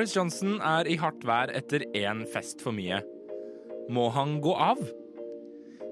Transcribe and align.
Boris 0.00 0.14
Johnson 0.16 0.54
er 0.64 0.88
i 0.88 0.94
hardt 0.96 1.26
vær 1.28 1.50
etter 1.52 1.82
én 1.92 2.22
fest 2.32 2.62
for 2.64 2.72
mye. 2.72 3.02
Må 3.92 4.06
han 4.14 4.38
gå 4.40 4.54
av? 4.56 4.78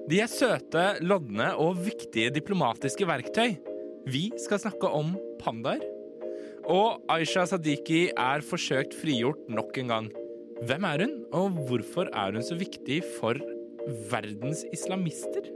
De 0.09 0.17
er 0.23 0.31
søte, 0.31 0.85
lodne 1.05 1.51
og 1.61 1.77
viktige 1.85 2.31
diplomatiske 2.33 3.05
verktøy. 3.05 3.53
Vi 4.09 4.23
skal 4.41 4.63
snakke 4.63 4.89
om 4.97 5.11
pandaer. 5.43 5.85
Og 6.65 7.05
Aisha 7.13 7.45
Sadiqi 7.51 8.07
er 8.09 8.41
forsøkt 8.49 8.97
frigjort 8.97 9.45
nok 9.45 9.77
en 9.83 9.93
gang. 9.93 10.09
Hvem 10.65 10.89
er 10.89 11.05
hun, 11.05 11.15
og 11.29 11.61
hvorfor 11.69 12.09
er 12.09 12.33
hun 12.33 12.49
så 12.49 12.57
viktig 12.57 13.03
for 13.19 13.37
verdens 14.09 14.65
islamister? 14.73 15.53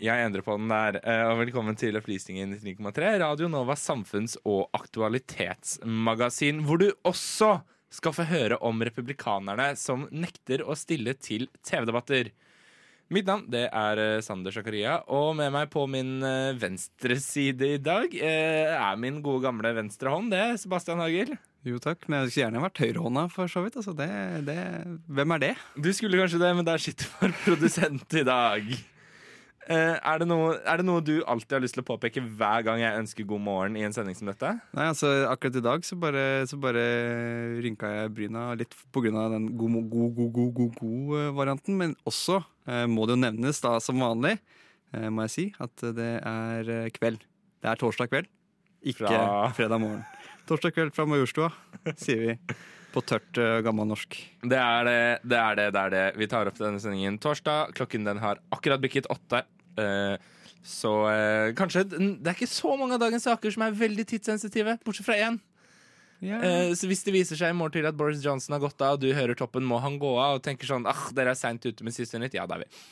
Jeg 0.00 0.24
endrer 0.24 0.40
på 0.40 0.54
den 0.56 0.70
der. 0.70 0.96
Eh, 1.04 1.26
Og 1.28 1.42
velkommen 1.42 1.76
til 1.76 1.96
Opplysningen 1.98 2.54
99,3, 2.56 3.18
Radio 3.20 3.48
Novas 3.52 3.82
samfunns- 3.84 4.38
og 4.48 4.70
aktualitetsmagasin, 4.72 6.62
hvor 6.64 6.80
du 6.80 6.86
også 7.04 7.58
skal 7.92 8.14
få 8.16 8.24
høre 8.24 8.56
om 8.64 8.80
republikanerne 8.80 9.74
som 9.76 10.06
nekter 10.10 10.62
å 10.64 10.76
stille 10.78 11.12
til 11.20 11.48
TV-debatter. 11.66 12.30
Mitt 13.10 13.26
navn 13.26 13.44
det 13.50 13.66
er 13.74 14.00
eh, 14.00 14.20
Sander 14.24 14.54
Zakaria, 14.54 15.00
og 15.10 15.34
med 15.36 15.50
meg 15.52 15.68
på 15.68 15.82
min 15.90 16.22
eh, 16.24 16.54
venstre 16.56 17.18
side 17.20 17.74
i 17.74 17.80
dag 17.82 18.14
er 18.22 18.96
min 18.96 19.18
gode 19.20 19.42
gamle 19.48 19.74
venstre 19.76 20.08
hånd, 20.14 20.30
det, 20.32 20.40
er 20.40 20.60
Sebastian 20.62 21.02
Hagel. 21.02 21.34
Jo 21.66 21.76
takk, 21.82 22.06
men 22.08 22.22
jeg 22.22 22.30
skulle 22.30 22.46
gjerne 22.46 22.62
vært 22.64 22.80
høyrehånda 22.86 23.26
for 23.34 23.50
så 23.52 23.66
vidt. 23.66 23.76
Altså, 23.76 23.92
det, 23.98 24.08
det, 24.48 24.56
hvem 25.12 25.36
er 25.36 25.44
det? 25.44 25.52
Du 25.76 25.90
skulle 25.92 26.22
kanskje 26.22 26.40
det, 26.40 26.54
men 26.56 26.64
der 26.70 26.80
sitter 26.80 27.10
vår 27.18 27.36
produsent 27.44 28.16
i 28.16 28.24
dag. 28.24 28.72
Eh, 29.68 29.92
er, 30.00 30.18
det 30.22 30.26
noe, 30.26 30.54
er 30.64 30.80
det 30.80 30.84
noe 30.88 31.02
du 31.04 31.20
alltid 31.28 31.52
har 31.52 31.60
lyst 31.62 31.76
til 31.76 31.82
å 31.84 31.86
påpeke 31.90 32.22
hver 32.24 32.62
gang 32.66 32.80
jeg 32.80 32.96
ønsker 33.02 33.26
god 33.28 33.42
morgen 33.44 33.76
i 33.76 33.82
en 33.86 33.92
sending 33.94 34.16
som 34.16 34.30
dette? 34.30 34.54
Nei, 34.74 34.86
altså 34.88 35.10
Akkurat 35.28 35.58
i 35.60 35.62
dag 35.66 35.84
så 35.86 35.98
bare, 36.00 36.22
så 36.48 36.56
bare 36.58 36.84
rynka 37.62 37.90
jeg 37.92 38.14
bryna 38.16 38.46
litt 38.58 38.72
pga. 38.90 39.12
den 39.34 39.50
god, 39.60 39.70
mo- 39.70 39.84
god, 39.84 40.16
god, 40.16 40.32
god, 40.32 40.50
god, 40.56 40.72
god 40.80 41.14
eh, 41.20 41.30
varianten. 41.36 41.76
Men 41.76 41.94
også 42.08 42.40
eh, 42.66 42.86
må 42.90 43.04
det 43.06 43.18
jo 43.18 43.22
nevnes, 43.26 43.60
da 43.60 43.76
som 43.84 44.00
vanlig, 44.00 44.38
eh, 44.96 45.08
må 45.12 45.28
jeg 45.28 45.34
si, 45.36 45.46
at 45.60 45.86
det 46.00 46.10
er 46.24 46.72
eh, 46.80 46.90
kveld. 46.96 47.20
Det 47.60 47.68
er 47.70 47.76
torsdag 47.84 48.08
kveld, 48.10 48.26
ikke 48.82 49.04
Fra- 49.04 49.52
fredag 49.54 49.78
morgen. 49.84 50.02
Torsdag 50.48 50.72
kveld 50.74 50.96
fra 50.96 51.04
Majorstua, 51.06 51.52
sier 52.00 52.24
vi. 52.24 52.38
På 52.94 53.02
tørt, 53.06 53.30
uh, 53.38 53.60
gammelnorsk. 53.66 54.18
Det 54.42 54.58
er 54.58 54.88
det, 54.88 55.00
det 55.30 55.38
er 55.38 55.58
det, 55.60 55.68
det 55.76 55.84
er 55.84 55.94
det. 55.94 56.04
Vi 56.18 56.28
tar 56.30 56.50
opp 56.50 56.58
denne 56.58 56.82
sendingen 56.82 57.20
torsdag. 57.22 57.74
Klokken 57.78 58.08
den 58.08 58.22
har 58.22 58.42
akkurat 58.50 58.82
bikket 58.82 59.10
åtte. 59.12 59.44
Uh, 59.78 60.16
så 60.66 60.90
uh, 61.08 61.52
kanskje 61.56 61.86
Det 61.88 62.26
er 62.26 62.34
ikke 62.34 62.50
så 62.50 62.74
mange 62.76 62.98
av 62.98 63.04
dagens 63.04 63.24
saker 63.28 63.54
som 63.54 63.64
er 63.64 63.78
veldig 63.78 64.08
tidssensitive, 64.10 64.76
bortsett 64.84 65.06
fra 65.06 65.20
én. 65.20 65.38
Eh, 66.20 66.74
så 66.76 66.88
hvis 66.88 67.02
det 67.06 67.14
viser 67.14 67.38
seg 67.38 67.52
i 67.52 67.56
morgen 67.56 67.78
til 67.78 67.86
at 67.88 67.96
Boris 67.96 68.20
Johnson 68.24 68.52
har 68.52 68.62
gått 68.62 68.82
av, 68.84 68.98
og 68.98 69.02
du 69.02 69.08
hører 69.16 69.38
toppen, 69.38 69.64
må 69.64 69.80
han 69.80 69.96
gå 70.00 70.10
av, 70.20 70.36
og 70.36 70.44
tenker 70.44 70.68
sånn 70.68 70.84
ah, 70.88 71.06
dere 71.16 71.32
er 71.32 71.38
seint 71.38 71.64
ute 71.64 71.86
med 71.86 71.96
siste 71.96 72.20
nytt, 72.20 72.36
ja, 72.36 72.44
det 72.48 72.58
er 72.58 72.64
vi. 72.66 72.82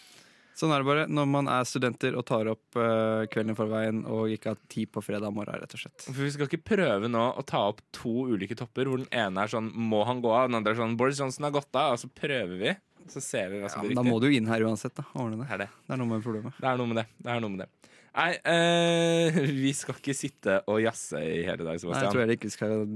Sånn 0.59 0.73
er 0.75 0.83
det 0.83 0.89
bare 0.89 1.05
når 1.07 1.27
man 1.31 1.49
er 1.53 1.67
studenter 1.69 2.17
og 2.19 2.25
tar 2.27 2.49
opp 2.51 2.75
uh, 2.75 3.23
kvelden 3.31 3.55
i 3.55 3.59
forveien 3.59 4.01
og 4.11 4.33
ikke 4.35 4.53
har 4.53 4.59
tid 4.73 4.91
på 4.91 5.03
fredag 5.07 5.31
morgen, 5.35 5.55
rett 5.63 5.77
og 5.77 5.85
slett. 5.85 6.09
For 6.09 6.25
Vi 6.25 6.33
skal 6.35 6.49
ikke 6.49 6.75
prøve 6.75 7.11
nå 7.11 7.29
å 7.39 7.45
ta 7.47 7.61
opp 7.71 7.85
to 7.95 8.27
ulike 8.33 8.59
topper, 8.59 8.91
hvor 8.91 8.99
den 8.99 9.11
ene 9.15 9.45
er 9.45 9.53
sånn 9.53 9.71
'må 9.71 10.03
han 10.09 10.23
gå 10.25 10.33
av', 10.35 10.49
den 10.51 10.59
andre 10.59 10.75
er 10.75 10.81
sånn 10.81 10.97
'Boris 10.99 11.23
Johnson 11.23 11.47
har 11.47 11.55
gått 11.55 11.71
av', 11.71 11.95
og 11.95 12.03
så 12.03 12.11
prøver 12.11 12.57
vi. 12.59 12.75
Så 13.09 13.23
ser 13.23 13.53
vi 13.53 13.63
hva 13.63 13.71
som 13.71 13.85
ja, 13.85 13.89
blir 13.89 13.97
da 13.97 14.05
må 14.05 14.19
du 14.21 14.27
jo 14.27 14.35
inn 14.37 14.51
her 14.51 14.67
uansett. 14.67 14.95
da, 14.99 15.07
ordne 15.15 15.39
det. 15.39 15.47
Det 15.47 15.55
er 15.55 15.63
det. 15.63 15.71
Det 15.87 15.95
er 15.95 16.01
noe 16.03 16.11
med 16.11 16.27
problemet. 16.27 16.59
Det 16.59 16.69
er 16.69 16.77
noe 16.77 16.91
med 16.91 16.99
det. 17.01 17.07
det, 17.23 17.31
er 17.33 17.41
noe 17.41 17.55
med 17.55 17.63
det. 17.63 17.69
Nei, 18.17 18.31
eh, 18.51 19.39
vi 19.65 19.73
skal 19.77 19.99
ikke 19.99 20.15
sitte 20.17 20.59
og 20.71 20.81
jazze 20.83 21.21
i 21.23 21.43
hele 21.47 21.67
dag, 21.67 21.79
Sebastian. 21.81 21.93
Nei, 21.93 22.05
jeg 22.05 22.15
tror 22.15 22.23
heller 22.25 22.39
ikke 22.39 22.49
vi 22.49 22.55
skal 22.55 22.87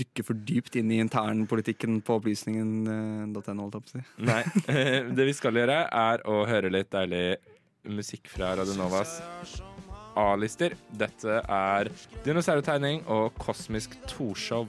dykke 0.00 0.26
for 0.26 0.42
dypt 0.50 0.78
inn 0.80 0.92
i 0.94 1.00
internpolitikken 1.02 2.00
på 2.06 2.18
opplysningen.no. 2.20 3.70
å 3.70 3.82
si. 3.88 4.04
Nei, 4.30 4.42
eh, 4.66 5.10
Det 5.10 5.28
vi 5.30 5.36
skal 5.36 5.58
gjøre, 5.60 5.82
er 5.88 6.24
å 6.28 6.42
høre 6.50 6.72
litt 6.72 6.92
deilig 6.94 7.24
musikk 7.90 8.28
fra 8.28 8.52
Radionovas 8.60 9.18
A-lister. 10.20 10.76
Dette 11.00 11.40
er 11.40 11.90
Dinosaurtegning 12.26 13.06
og 13.08 13.32
Kosmisk 13.40 13.96
Torshow. 14.10 14.68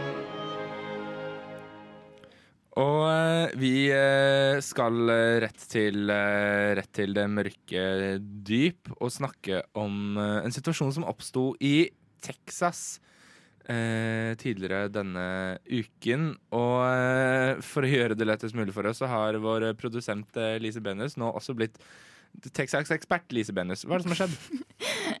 Og 2.79 3.01
eh, 3.03 3.53
vi 3.59 3.73
eh, 3.91 4.57
skal 4.63 5.11
eh, 5.11 5.37
rett 5.43 5.63
til, 5.71 6.05
rett 6.07 6.91
til 6.95 7.15
det 7.17 7.25
mørke 7.27 7.85
dyp 8.19 8.93
og 8.97 9.11
snakke 9.11 9.63
om 9.75 10.15
en 10.19 10.55
situasjon 10.55 10.93
som 10.95 11.07
oppsto 11.09 11.51
i 11.59 11.89
Texas 12.23 12.99
tidligere 13.71 14.89
denne 14.91 15.25
uken. 15.69 16.31
Og 16.57 17.61
for 17.63 17.85
å 17.85 17.91
gjøre 17.91 18.17
det 18.17 18.25
lettest 18.27 18.57
mulig 18.57 18.73
for 18.75 18.89
oss, 18.89 18.99
så 18.99 19.07
har 19.07 19.37
vår 19.39 19.69
produsent 19.79 20.35
Lise 20.59 20.81
Benes 20.83 21.15
nå 21.15 21.29
også 21.29 21.55
blitt 21.55 21.77
Texas-ekspert 22.51 23.31
Lise 23.37 23.55
Benius. 23.55 23.85
Hva 23.85 23.95
er 23.95 24.03
det 24.03 24.09
som 24.09 24.15
har 24.17 24.23
skjedd? 24.25 25.20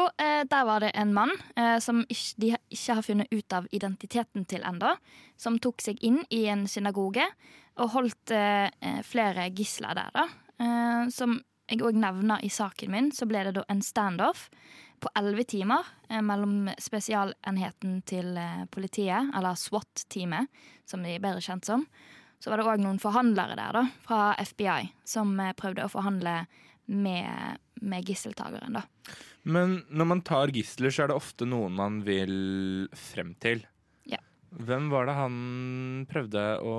Jo, 0.00 0.08
eh, 0.16 0.44
der 0.48 0.64
var 0.64 0.80
det 0.80 0.90
en 0.94 1.12
mann 1.14 1.32
eh, 1.56 1.78
som 1.78 2.04
de 2.36 2.54
ikke 2.70 2.94
har 2.96 3.04
funnet 3.04 3.28
ut 3.30 3.52
av 3.52 3.66
identiteten 3.70 4.46
til 4.48 4.62
enda, 4.64 4.94
som 5.36 5.58
tok 5.60 5.82
seg 5.84 6.00
inn 6.06 6.22
i 6.32 6.46
en 6.48 6.66
synagoge 6.70 7.26
og 7.80 7.92
holdt 7.94 8.32
eh, 8.32 8.70
flere 9.04 9.50
gisler 9.52 9.96
der, 9.98 10.14
da. 10.14 10.28
Som 11.08 11.38
jeg 11.70 11.80
òg 11.80 11.96
nevner 11.96 12.42
i 12.44 12.50
saken 12.52 12.90
min, 12.92 13.06
så 13.16 13.24
ble 13.24 13.46
det 13.46 13.54
da 13.56 13.62
en 13.72 13.80
standoff 13.80 14.48
på 15.00 15.08
elleve 15.16 15.46
timer 15.48 15.86
mellom 16.20 16.68
spesialenheten 16.76 18.02
til 18.04 18.36
politiet, 18.68 19.30
eller 19.32 19.56
SWAT-teamet, 19.56 20.50
som 20.84 21.00
de 21.00 21.14
er 21.14 21.24
bedre 21.24 21.40
kjent 21.40 21.64
som. 21.64 21.86
Så 22.36 22.52
var 22.52 22.60
det 22.60 22.68
òg 22.68 22.84
noen 22.84 23.00
forhandlere 23.00 23.56
der, 23.56 23.78
da, 23.78 23.86
fra 24.04 24.20
FBI, 24.36 24.90
som 25.08 25.32
prøvde 25.56 25.86
å 25.86 25.94
forhandle 25.94 26.42
med, 26.90 27.60
med 27.80 28.08
gisseltakeren, 28.08 28.80
da. 28.80 28.86
Men 29.42 29.80
når 29.88 30.08
man 30.10 30.22
tar 30.26 30.52
gisler, 30.52 30.92
så 30.92 31.04
er 31.04 31.12
det 31.12 31.20
ofte 31.20 31.46
noen 31.48 31.76
man 31.78 32.00
vil 32.04 32.88
frem 32.96 33.32
til. 33.40 33.62
Ja. 34.10 34.18
Hvem 34.50 34.90
var 34.92 35.06
det 35.08 35.14
han 35.16 35.36
prøvde 36.10 36.42
å 36.66 36.74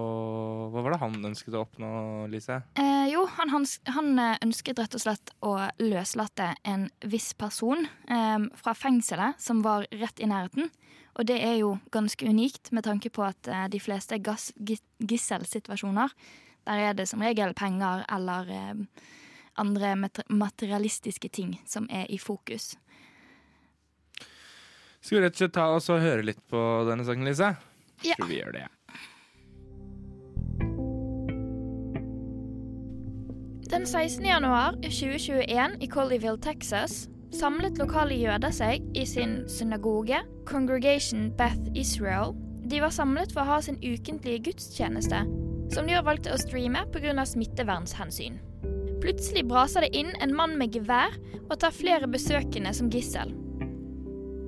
Hva 0.74 0.84
var 0.84 0.94
det 0.94 1.02
han 1.02 1.18
ønsket 1.32 1.56
å 1.56 1.64
oppnå, 1.64 1.92
Lise? 2.32 2.62
Eh, 2.80 3.08
jo, 3.14 3.26
han, 3.38 3.54
han, 3.54 3.66
han 3.96 4.12
eh, 4.22 4.38
ønsket 4.46 4.82
rett 4.84 4.98
og 5.00 5.04
slett 5.06 5.34
å 5.46 5.56
løslate 5.82 6.52
en 6.68 6.90
viss 7.08 7.32
person 7.34 7.88
eh, 7.88 8.50
fra 8.60 8.76
fengselet 8.78 9.42
som 9.42 9.64
var 9.66 9.88
rett 10.04 10.22
i 10.22 10.30
nærheten. 10.30 10.70
Og 11.20 11.28
det 11.28 11.42
er 11.44 11.58
jo 11.60 11.74
ganske 11.92 12.28
unikt 12.28 12.72
med 12.76 12.86
tanke 12.88 13.12
på 13.14 13.26
at 13.26 13.50
eh, 13.50 13.66
de 13.72 13.82
fleste 13.84 14.20
gass, 14.24 14.52
gisselsituasjoner, 14.60 16.14
der 16.68 16.86
er 16.92 16.96
det 16.96 17.08
som 17.10 17.24
regel 17.24 17.56
penger 17.58 18.06
eller 18.12 18.54
eh, 18.54 19.10
andre 19.60 19.96
materialistiske 20.30 21.30
ting 21.30 21.56
som 21.66 21.88
er 21.92 22.06
i 22.10 22.20
fokus. 22.20 22.76
Skal 25.02 25.18
vi 25.18 25.24
rett 25.26 25.34
og 25.34 25.42
slett 25.42 25.56
ta 25.58 25.66
oss 25.74 25.90
og 25.90 26.04
høre 26.04 26.26
litt 26.26 26.42
på 26.52 26.60
denne 26.90 27.06
sangen, 27.08 27.26
Lise? 27.26 27.56
Ja. 28.06 28.18
Tror 28.20 28.30
vi 28.30 28.38
gjør 28.38 28.54
det. 28.60 28.68
Den 33.72 33.88
16. 33.88 34.26
januar 34.26 34.76
2021 34.84 35.78
i 35.82 35.88
Colleyville, 35.88 36.38
Texas, 36.44 37.08
samlet 37.32 37.80
lokale 37.80 38.18
jøder 38.20 38.52
seg 38.52 38.84
i 38.94 39.06
sin 39.08 39.38
synagoge, 39.50 40.20
Congregation 40.46 41.30
Beth 41.40 41.72
Israel. 41.74 42.36
De 42.68 42.82
var 42.84 42.92
samlet 42.92 43.32
for 43.32 43.46
å 43.46 43.56
ha 43.56 43.62
sin 43.64 43.80
ukentlige 43.80 44.44
gudstjeneste, 44.52 45.24
som 45.72 45.88
de 45.88 45.96
har 45.96 46.04
valgt 46.04 46.28
å 46.28 46.38
streame 46.38 46.84
pga. 46.92 47.26
smittevernhensyn. 47.26 48.42
Plutselig 49.02 49.46
braser 49.50 49.86
det 49.86 49.96
inn 49.98 50.12
en 50.22 50.36
mann 50.38 50.58
med 50.60 50.76
gevær 50.76 51.16
og 51.48 51.58
tar 51.62 51.74
flere 51.74 52.10
besøkende 52.10 52.74
som 52.78 52.92
gissel. 52.94 53.34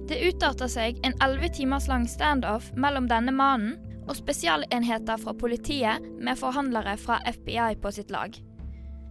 Det 0.10 0.20
utarter 0.28 0.70
seg 0.70 1.00
en 1.08 1.16
elleve 1.24 1.50
timers 1.56 1.88
lang 1.90 2.06
standoff 2.12 2.70
mellom 2.76 3.08
denne 3.10 3.34
mannen 3.34 3.78
og 4.04 4.18
spesialenheter 4.18 5.22
fra 5.22 5.34
politiet 5.40 6.04
med 6.20 6.40
forhandlere 6.40 6.98
fra 7.00 7.22
FBI 7.24 7.78
på 7.82 7.94
sitt 7.96 8.12
lag. 8.12 8.36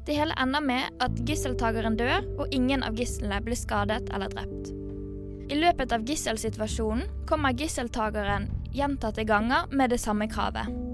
Det 0.06 0.16
hele 0.18 0.36
ender 0.42 0.60
med 0.60 1.02
at 1.02 1.18
gisseltakeren 1.26 1.96
dør, 1.96 2.26
og 2.42 2.54
ingen 2.54 2.82
av 2.82 2.98
gislene 2.98 3.38
blir 3.44 3.58
skadet 3.58 4.10
eller 4.12 4.32
drept. 4.32 4.72
I 5.52 5.58
løpet 5.58 5.92
av 5.94 6.04
gisselsituasjonen 6.08 7.06
kommer 7.28 7.54
gisseltakeren 7.54 8.48
gjentatte 8.74 9.24
ganger 9.28 9.70
med 9.70 9.94
det 9.94 10.00
samme 10.02 10.28
kravet. 10.30 10.91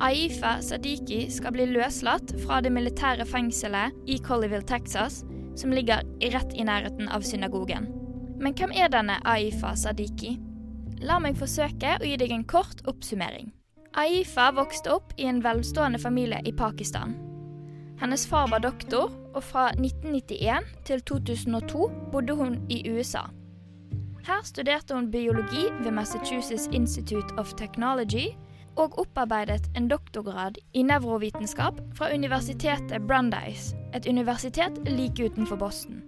Aifa 0.00 0.62
Sadiki 0.64 1.26
skal 1.28 1.52
bli 1.52 1.66
løslatt 1.74 2.32
fra 2.40 2.62
det 2.64 2.70
militære 2.72 3.26
fengselet 3.28 3.92
i 4.08 4.16
Colleyville, 4.24 4.64
Texas, 4.64 5.18
som 5.60 5.74
ligger 5.76 6.06
rett 6.32 6.54
i 6.56 6.64
nærheten 6.64 7.10
av 7.12 7.20
synagogen. 7.20 7.90
Men 8.40 8.56
hvem 8.56 8.72
er 8.72 8.88
denne 8.88 9.18
Aifa 9.28 9.74
Sadiki? 9.76 10.38
La 11.04 11.18
meg 11.20 11.36
forsøke 11.36 11.98
å 12.00 12.08
gi 12.08 12.16
deg 12.16 12.32
en 12.32 12.46
kort 12.48 12.80
oppsummering. 12.88 13.52
Aifa 14.00 14.48
vokste 14.56 14.94
opp 14.94 15.12
i 15.20 15.28
en 15.28 15.42
velstående 15.44 16.00
familie 16.00 16.40
i 16.48 16.56
Pakistan. 16.56 17.12
Hennes 18.00 18.24
far 18.24 18.48
var 18.48 18.64
doktor, 18.64 19.12
og 19.36 19.44
fra 19.44 19.68
1991 19.76 20.64
til 20.88 21.02
2002 21.12 21.90
bodde 22.12 22.40
hun 22.40 22.56
i 22.72 22.80
USA. 22.88 23.26
Her 24.24 24.40
studerte 24.48 24.96
hun 24.96 25.10
biologi 25.12 25.68
ved 25.84 25.92
Massachusetts 25.92 26.70
Institute 26.72 27.36
of 27.36 27.52
Technology 27.60 28.30
og 28.76 28.98
opparbeidet 28.98 29.70
en 29.76 29.88
doktorgrad 29.90 30.58
i 30.74 30.82
nevrovitenskap 30.82 31.80
fra 31.96 32.12
universitetet 32.14 33.06
Brandeis, 33.08 33.74
et 33.94 34.06
universitet 34.06 34.78
like 34.86 35.24
utenfor 35.24 35.56
Boston. 35.56 36.02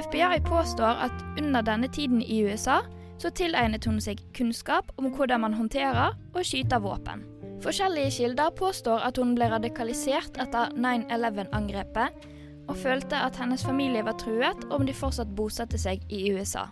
FBI 0.00 0.40
påstår 0.46 1.04
at 1.08 1.24
under 1.38 1.60
denne 1.60 1.88
tiden 1.88 2.22
i 2.22 2.44
USA 2.44 2.80
så 3.18 3.30
tilegnet 3.30 3.84
hun 3.84 4.00
seg 4.00 4.22
kunnskap 4.36 4.92
om 4.96 5.10
hvordan 5.12 5.42
man 5.44 5.54
håndterer 5.54 6.16
og 6.32 6.44
skyter 6.46 6.80
våpen. 6.80 7.26
Forskjellige 7.60 8.10
kilder 8.10 8.54
påstår 8.56 9.02
at 9.04 9.18
hun 9.20 9.34
ble 9.36 9.50
radikalisert 9.52 10.40
etter 10.40 10.72
9-11-angrepet, 10.80 12.28
og 12.70 12.76
følte 12.78 13.18
at 13.18 13.36
hennes 13.36 13.64
familie 13.66 14.04
var 14.06 14.16
truet 14.22 14.64
om 14.70 14.86
de 14.86 14.94
fortsatt 14.94 15.34
bosatte 15.36 15.78
seg 15.80 16.04
i 16.08 16.30
USA. 16.32 16.68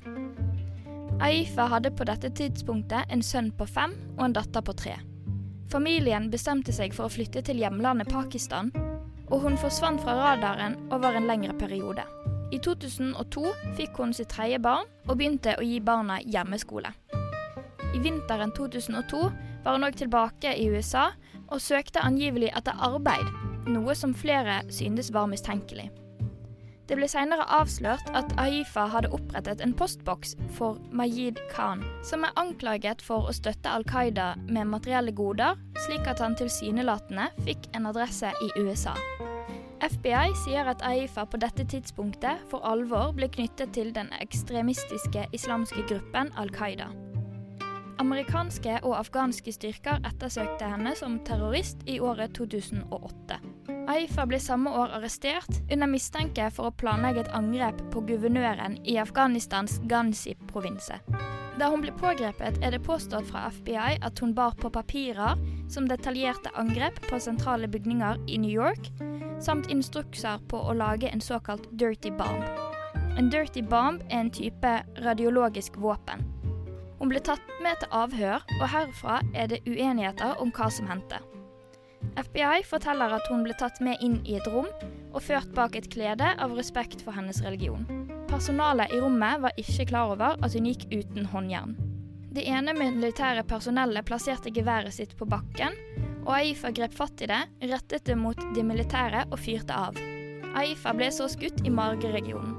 Aifa 1.20 1.64
hadde 1.66 1.90
på 1.90 2.04
dette 2.06 2.30
tidspunktet 2.30 3.10
en 3.10 3.22
sønn 3.26 3.48
på 3.58 3.66
fem 3.66 3.90
og 4.16 4.28
en 4.28 4.34
datter 4.36 4.62
på 4.62 4.74
tre. 4.78 4.92
Familien 5.68 6.28
bestemte 6.30 6.70
seg 6.72 6.94
for 6.94 7.08
å 7.08 7.12
flytte 7.12 7.42
til 7.42 7.58
hjemlandet 7.58 8.12
Pakistan, 8.12 8.70
og 9.26 9.42
hun 9.42 9.58
forsvant 9.58 10.00
fra 10.04 10.14
radaren 10.14 10.78
over 10.94 11.18
en 11.18 11.26
lengre 11.26 11.56
periode. 11.58 12.06
I 12.54 12.60
2002 12.64 13.50
fikk 13.76 13.98
hun 13.98 14.14
sitt 14.14 14.30
tredje 14.30 14.62
barn 14.62 14.86
og 15.08 15.18
begynte 15.18 15.58
å 15.58 15.66
gi 15.66 15.82
barna 15.84 16.20
hjemmeskole. 16.22 16.94
I 17.92 17.98
vinteren 18.04 18.54
2002 18.54 19.22
var 19.66 19.74
hun 19.74 19.88
òg 19.88 19.98
tilbake 19.98 20.54
i 20.54 20.70
USA 20.70 21.10
og 21.48 21.60
søkte 21.60 22.04
angivelig 22.04 22.54
etter 22.54 22.78
arbeid, 22.78 23.26
noe 23.66 23.98
som 23.98 24.14
flere 24.14 24.62
syntes 24.70 25.10
var 25.12 25.26
mistenkelig. 25.26 25.90
Det 26.88 26.96
ble 26.96 27.04
senere 27.10 27.44
avslørt 27.52 28.06
at 28.16 28.30
Aifa 28.40 28.86
hadde 28.88 29.10
opprettet 29.12 29.60
en 29.60 29.74
postboks 29.76 30.32
for 30.56 30.78
Majid 30.88 31.36
Khan, 31.52 31.82
som 32.08 32.24
er 32.24 32.32
anklaget 32.40 33.04
for 33.04 33.28
å 33.28 33.34
støtte 33.36 33.68
Al 33.68 33.84
Qaida 33.84 34.30
med 34.48 34.70
materielle 34.72 35.12
goder, 35.12 35.60
slik 35.84 36.08
at 36.08 36.22
han 36.24 36.36
tilsynelatende 36.38 37.28
fikk 37.44 37.68
en 37.76 37.90
adresse 37.90 38.32
i 38.40 38.48
USA. 38.56 38.96
FBI 39.84 40.32
sier 40.46 40.66
at 40.72 40.80
Aifa 40.82 41.26
på 41.28 41.38
dette 41.38 41.68
tidspunktet 41.68 42.40
for 42.48 42.64
alvor 42.66 43.12
ble 43.14 43.28
knyttet 43.36 43.76
til 43.76 43.92
den 43.94 44.08
ekstremistiske 44.24 45.28
islamske 45.36 45.84
gruppen 45.92 46.32
Al 46.40 46.50
Qaida. 46.56 46.88
Amerikanske 48.00 48.80
og 48.80 48.96
afghanske 48.96 49.52
styrker 49.52 50.00
ettersøkte 50.08 50.72
henne 50.72 50.96
som 50.96 51.20
terrorist 51.26 51.84
i 51.86 52.00
året 52.00 52.32
2008. 52.38 53.42
Aifa 53.88 54.26
ble 54.28 54.36
samme 54.36 54.68
år 54.76 54.92
arrestert 54.98 55.62
under 55.72 55.88
mistanke 55.88 56.50
for 56.52 56.68
å 56.68 56.74
planlegge 56.76 57.22
et 57.24 57.30
angrep 57.36 57.78
på 57.92 58.02
guvernøren 58.10 58.76
i 58.84 58.98
Afghanistans 59.00 59.78
Ghanzi-provinse. 59.88 60.98
Da 61.58 61.70
hun 61.72 61.80
ble 61.80 61.94
pågrepet, 61.96 62.60
er 62.60 62.74
det 62.74 62.82
påstått 62.84 63.30
fra 63.30 63.46
FBI 63.50 63.96
at 64.04 64.20
hun 64.20 64.34
bar 64.36 64.52
på 64.60 64.68
papirer 64.70 65.40
som 65.72 65.88
detaljerte 65.88 66.52
angrep 66.60 67.00
på 67.08 67.18
sentrale 67.18 67.66
bygninger 67.66 68.20
i 68.28 68.36
New 68.38 68.52
York, 68.52 68.92
samt 69.40 69.70
instrukser 69.72 70.36
på 70.52 70.60
å 70.60 70.76
lage 70.76 71.08
en 71.08 71.24
såkalt 71.24 71.64
dirty 71.80 72.12
bomb. 72.12 72.44
En 73.16 73.32
dirty 73.32 73.64
bomb 73.64 74.04
er 74.10 74.20
en 74.20 74.30
type 74.30 74.74
radiologisk 75.00 75.80
våpen. 75.80 76.28
Hun 77.00 77.08
ble 77.08 77.24
tatt 77.24 77.42
med 77.64 77.80
til 77.80 77.96
avhør, 78.04 78.44
og 78.60 78.68
herfra 78.68 79.22
er 79.32 79.48
det 79.48 79.64
uenigheter 79.64 80.36
om 80.42 80.52
hva 80.52 80.68
som 80.70 80.86
hendte. 80.92 81.24
FBI 82.18 82.64
forteller 82.66 83.14
at 83.14 83.26
hun 83.30 83.44
ble 83.46 83.54
tatt 83.58 83.80
med 83.84 84.00
inn 84.04 84.18
i 84.26 84.36
et 84.38 84.46
rom 84.50 84.68
og 85.12 85.22
ført 85.24 85.50
bak 85.56 85.76
et 85.78 85.88
klede 85.92 86.32
av 86.38 86.54
respekt 86.58 87.02
for 87.04 87.16
hennes 87.16 87.40
religion. 87.44 87.86
Personalet 88.28 88.92
i 88.92 89.00
rommet 89.00 89.40
var 89.44 89.60
ikke 89.60 89.88
klar 89.92 90.14
over 90.14 90.36
at 90.42 90.56
hun 90.56 90.68
gikk 90.68 90.88
uten 90.92 91.28
håndjern. 91.32 91.76
Det 92.34 92.44
ene 92.46 92.74
militære 92.76 93.42
personellet 93.48 94.06
plasserte 94.06 94.52
geværet 94.54 94.94
sitt 94.94 95.14
på 95.18 95.26
bakken, 95.26 95.74
og 96.26 96.34
Aifa 96.36 96.70
grep 96.76 96.92
fatt 96.94 97.22
i 97.24 97.30
det, 97.30 97.40
rettet 97.70 98.04
det 98.06 98.18
mot 98.20 98.38
de 98.54 98.64
militære 98.66 99.24
og 99.30 99.38
fyrte 99.40 99.74
av. 99.74 99.96
Aifa 100.58 100.92
ble 100.96 101.08
så 101.14 101.28
skutt 101.32 101.64
i 101.64 101.72
mageregionen. 101.72 102.54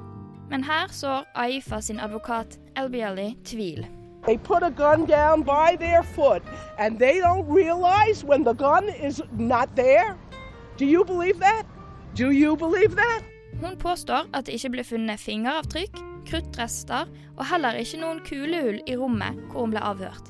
Men 0.50 0.66
her 0.66 0.90
sår 0.90 1.28
Aifa 1.38 1.78
sin 1.86 2.02
advokat 2.02 2.58
Elbiali 2.80 3.36
tvil. 3.46 3.86
They 4.30 4.38
put 4.38 4.62
a 4.62 4.70
gun 4.70 5.08
down 5.08 5.42
by 5.42 5.76
their 5.76 6.04
foot 6.04 6.44
and 6.78 7.00
they 7.00 7.20
don't 7.20 7.50
realize 7.50 8.24
when 8.24 8.44
the 8.44 8.54
gun 8.54 8.88
is 8.90 9.24
not 9.32 9.76
there. 9.76 10.16
Do 10.78 10.86
you 10.86 11.04
believe 11.04 11.40
that? 11.40 11.64
Do 12.14 12.30
you 12.30 12.56
believe 12.56 12.96
that? 12.96 13.24
Hun 13.62 13.78
påstår 13.78 14.30
at 14.34 14.46
det 14.46 14.54
ikke 14.54 14.70
ble 14.70 14.84
funnet 14.86 15.20
fingeravtrykk, 15.20 15.98
kruttrester 16.30 17.10
og 17.38 17.46
heller 17.50 17.82
ikke 17.82 18.04
noen 18.04 18.22
kulehull 18.22 18.78
i 18.86 19.02
rommet 19.02 19.42
hvor 19.50 19.66
hun 19.66 19.74
ble 19.74 19.82
avhørt. 19.82 20.30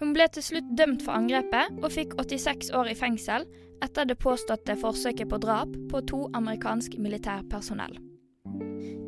Hun 0.00 0.16
ble 0.16 0.32
til 0.32 0.46
slutt 0.48 0.72
dømt 0.80 1.04
for 1.04 1.20
angrepet 1.20 1.76
og 1.84 1.92
fikk 1.92 2.16
86 2.16 2.72
år 2.72 2.94
i 2.94 2.96
fengsel 2.96 3.44
etter 3.84 4.08
det 4.08 4.16
påståtte 4.16 4.80
forsøket 4.80 5.28
på 5.28 5.44
drap 5.44 5.76
på 5.92 6.06
to 6.08 6.30
amerikansk 6.32 6.96
militærpersonell. 6.96 8.00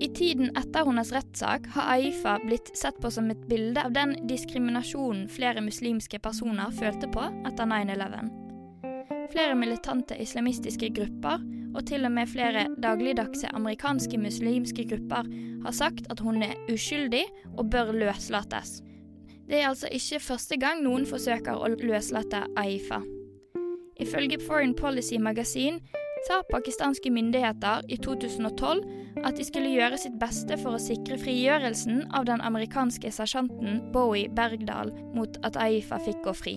I 0.02 0.08
tiden 0.08 0.50
etter 0.58 0.84
hennes 0.84 1.12
rettssak 1.14 1.66
har 1.76 1.92
Aifa 1.94 2.38
blitt 2.42 2.72
sett 2.76 2.96
på 3.00 3.10
som 3.10 3.30
et 3.30 3.44
bilde 3.46 3.84
av 3.86 3.92
den 3.94 4.16
diskriminasjonen 4.26 5.28
flere 5.30 5.62
muslimske 5.62 6.18
personer 6.18 6.74
følte 6.74 7.06
på 7.12 7.22
etter 7.46 7.68
9-11. 7.70 8.32
Flere 9.30 9.54
militante 9.54 10.18
islamistiske 10.18 10.90
grupper, 10.96 11.44
og 11.72 11.86
til 11.86 12.04
og 12.04 12.12
med 12.12 12.28
flere 12.28 12.66
dagligdagse 12.82 13.52
amerikanske 13.54 14.18
muslimske 14.18 14.88
grupper, 14.90 15.30
har 15.62 15.78
sagt 15.78 16.10
at 16.10 16.20
hun 16.20 16.42
er 16.42 16.58
uskyldig 16.72 17.22
og 17.54 17.70
bør 17.70 17.94
løslates. 17.94 18.80
Det 19.46 19.60
er 19.60 19.70
altså 19.70 19.86
ikke 19.86 20.20
første 20.20 20.58
gang 20.58 20.82
noen 20.82 21.06
forsøker 21.06 21.62
å 21.62 21.70
løslate 21.78 22.42
Aifa. 22.58 23.04
Ifølge 24.02 24.42
Foreign 24.42 24.74
Policy 24.74 25.22
Magasin 25.22 25.78
sa 26.26 26.43
pakistanske 26.50 27.11
myndigheter 27.11 27.87
i 27.88 27.99
2012 27.99 28.83
at 29.26 29.37
de 29.37 29.47
skulle 29.47 29.73
gjøre 29.75 29.99
sitt 30.00 30.19
beste 30.21 30.57
for 30.61 30.76
å 30.76 30.83
sikre 30.83 31.19
frigjørelsen 31.21 32.07
av 32.17 32.26
den 32.31 32.43
amerikanske 32.45 33.12
sersjanten 33.12 33.81
Bowie 33.95 34.31
Bergdal 34.33 34.95
mot 35.17 35.41
at 35.47 35.59
Aifa 35.61 36.00
fikk 36.02 36.23
gå 36.26 36.37
fri. 36.37 36.57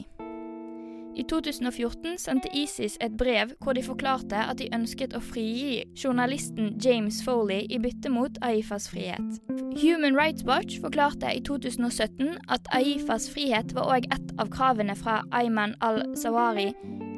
I 1.16 1.24
2014 1.24 2.18
sendte 2.20 2.50
ISIS 2.54 2.98
et 3.02 3.14
brev 3.18 3.54
hvor 3.64 3.74
de 3.74 3.84
forklarte 3.84 4.36
at 4.36 4.60
de 4.60 4.68
ønsket 4.76 5.16
å 5.16 5.22
frigi 5.24 5.86
journalisten 5.96 6.74
James 6.84 7.22
Foley 7.24 7.64
i 7.72 7.80
bytte 7.80 8.12
mot 8.12 8.36
Aifas 8.44 8.90
frihet. 8.92 9.40
Human 9.80 10.18
Rights 10.20 10.44
Watch 10.44 10.82
forklarte 10.84 11.32
i 11.32 11.40
2017 11.40 12.36
at 12.52 12.68
Aifas 12.76 13.30
frihet 13.32 13.72
var 13.78 13.94
òg 13.96 14.10
et 14.12 14.34
av 14.42 14.52
kravene 14.52 14.96
fra 15.00 15.22
Ayman 15.32 15.78
al-Zawari, 15.86 16.74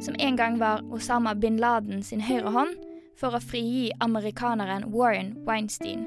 som 0.06 0.18
en 0.20 0.38
gang 0.38 0.60
var 0.62 0.86
Osama 0.94 1.34
bin 1.34 1.58
Laden 1.58 2.06
sin 2.06 2.22
høyre 2.22 2.54
hånd, 2.54 2.78
for 3.18 3.34
å 3.34 3.42
frigi 3.42 3.90
amerikaneren 4.06 4.92
Warren 4.94 5.34
Weinstein. 5.48 6.06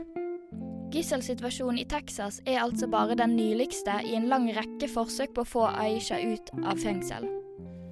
Gisselsituasjonen 0.95 1.83
i 1.83 1.89
Texas 1.91 2.39
er 2.47 2.63
altså 2.63 2.87
bare 2.91 3.19
den 3.19 3.35
nyligste 3.39 3.99
i 4.07 4.15
en 4.19 4.31
lang 4.31 4.47
rekke 4.55 4.91
forsøk 4.91 5.35
på 5.35 5.43
å 5.47 5.53
få 5.57 5.69
Aisha 5.71 6.23
ut 6.23 6.55
av 6.63 6.79
fengsel. 6.83 7.27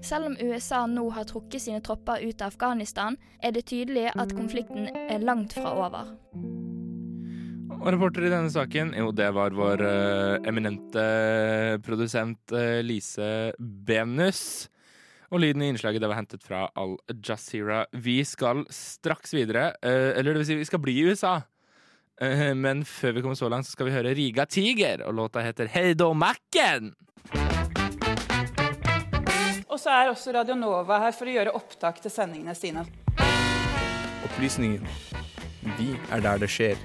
Selv 0.03 0.31
om 0.31 0.37
USA 0.41 0.85
nå 0.87 1.09
har 1.11 1.27
trukket 1.27 1.63
sine 1.63 1.81
tropper 1.83 2.23
ut 2.23 2.43
av 2.43 2.53
Afghanistan, 2.53 3.17
er 3.43 3.55
det 3.55 3.67
tydelig 3.71 4.09
at 4.15 4.35
konflikten 4.37 4.87
er 4.95 5.25
langt 5.25 5.57
fra 5.59 5.75
over. 5.75 6.13
Og 7.79 7.93
reporter 7.95 8.27
i 8.27 8.33
denne 8.33 8.51
saken, 8.51 8.93
jo, 8.99 9.11
det 9.15 9.29
var 9.35 9.55
vår 9.55 9.83
uh, 9.87 10.49
eminente 10.49 11.05
produsent 11.87 12.55
uh, 12.55 12.81
Lise 12.83 13.53
Benus. 13.59 14.69
Og 15.29 15.43
lyden 15.43 15.63
i 15.63 15.69
innslaget 15.75 16.03
det 16.03 16.11
var 16.11 16.19
hentet 16.19 16.47
fra 16.47 16.65
Al 16.79 16.97
Jazeera. 17.13 17.85
Vi 17.93 18.23
skal 18.27 18.65
straks 18.73 19.35
videre, 19.37 19.71
uh, 19.83 20.11
eller 20.15 20.33
det 20.33 20.43
vil 20.43 20.51
si, 20.51 20.59
vi 20.63 20.71
skal 20.71 20.83
bli 20.83 20.99
i 20.99 21.07
USA. 21.11 21.41
men 22.19 22.81
før 22.83 23.13
vi 23.15 23.21
kommer 23.23 23.39
så 23.39 23.49
langt, 23.49 23.67
så 23.67 23.77
skal 23.77 23.87
vi 23.87 23.93
høre 23.95 24.15
Riga 24.15 24.45
Tiger, 24.45 25.05
og 25.07 25.15
låta 25.15 25.39
heter 25.39 25.71
Heido 25.71 26.11
Macken. 26.19 26.97
Og 29.79 29.83
så 29.85 29.93
er 29.95 30.09
også 30.11 30.33
Radio 30.35 30.57
Nova 30.59 30.97
her 31.05 31.13
for 31.15 31.31
å 31.31 31.33
gjøre 31.37 31.53
opptak 31.55 32.01
til 32.03 32.11
sendingene 32.11 32.51
sine. 32.59 32.83
Opplysningen. 34.27 34.83
Vi 35.79 35.93
er 36.11 36.25
der 36.25 36.41
det 36.43 36.49
skjer. 36.51 36.81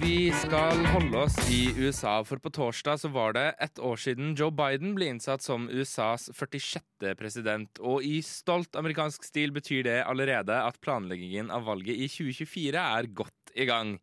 Vi 0.00 0.16
skal 0.34 0.82
holde 0.96 1.22
oss 1.28 1.38
i 1.54 1.60
USA, 1.78 2.16
for 2.26 2.42
på 2.42 2.50
torsdag 2.58 2.98
så 3.04 3.12
var 3.14 3.38
det 3.38 3.46
ett 3.62 3.78
år 3.78 4.02
siden 4.02 4.34
Joe 4.34 4.50
Biden 4.50 4.96
ble 4.98 5.12
innsatt 5.12 5.46
som 5.46 5.70
USAs 5.70 6.26
46. 6.34 6.82
president. 7.14 7.78
Og 7.78 8.02
i 8.02 8.18
stolt 8.26 8.74
amerikansk 8.82 9.30
stil 9.30 9.54
betyr 9.54 9.86
det 9.86 9.98
allerede 10.10 10.58
at 10.58 10.82
planleggingen 10.82 11.54
av 11.54 11.70
valget 11.70 11.94
i 11.94 12.10
2024 12.10 12.82
er 12.82 13.14
godt 13.14 13.54
i 13.54 13.70
gang. 13.70 14.00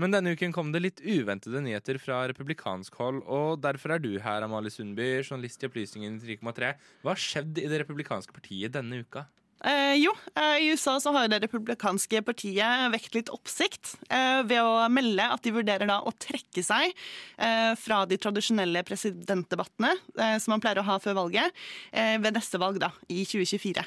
Men 0.00 0.14
denne 0.14 0.32
uken 0.32 0.54
kom 0.56 0.70
det 0.72 0.80
litt 0.80 1.02
uventede 1.04 1.60
nyheter 1.60 1.98
fra 2.00 2.22
republikansk 2.30 2.94
hold, 3.00 3.20
og 3.28 3.60
derfor 3.60 3.96
er 3.96 4.00
du 4.00 4.14
her, 4.22 4.46
Amalie 4.46 4.72
Sundby, 4.72 5.18
journalist 5.20 5.60
i 5.60 5.68
Opplysningen 5.68 6.16
3,3. 6.22 6.72
Hva 7.04 7.12
har 7.12 7.20
skjedd 7.20 7.60
i 7.60 7.68
det 7.68 7.82
republikanske 7.82 8.32
partiet 8.32 8.72
denne 8.78 9.02
uka? 9.04 9.26
Eh, 9.60 9.98
jo, 10.00 10.14
eh, 10.40 10.62
i 10.64 10.70
USA 10.72 10.94
så 11.00 11.12
har 11.12 11.28
det 11.28 11.42
republikanske 11.42 12.22
partiet 12.24 12.86
vekt 12.94 13.18
litt 13.18 13.32
oppsikt 13.34 13.92
eh, 14.08 14.40
ved 14.48 14.62
å 14.64 14.88
melde 14.88 15.26
at 15.34 15.44
de 15.44 15.52
vurderer 15.52 15.90
da 15.90 15.98
å 16.00 16.14
trekke 16.16 16.64
seg 16.64 16.94
eh, 17.36 17.76
fra 17.76 18.06
de 18.08 18.16
tradisjonelle 18.16 18.80
presidentdebattene 18.88 19.92
eh, 20.16 20.38
som 20.40 20.56
man 20.56 20.64
pleier 20.64 20.80
å 20.80 20.88
ha 20.88 20.96
før 21.04 21.20
valget, 21.26 21.60
eh, 21.92 22.16
ved 22.24 22.40
neste 22.40 22.62
valg 22.62 22.80
da, 22.80 22.94
i 23.12 23.20
2024. 23.28 23.84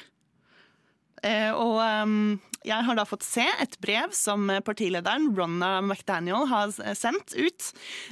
Eh, 1.24 1.50
og 1.56 1.78
ehm, 1.80 2.36
jeg 2.64 2.84
har 2.86 2.96
da 2.96 3.04
fått 3.08 3.24
se 3.24 3.44
et 3.60 3.76
brev 3.80 4.12
som 4.16 4.50
partilederen 4.64 5.30
Ronna 5.36 5.78
McDaniel 5.84 6.48
har 6.50 6.72
sendt 6.96 7.32
ut, 7.36 7.70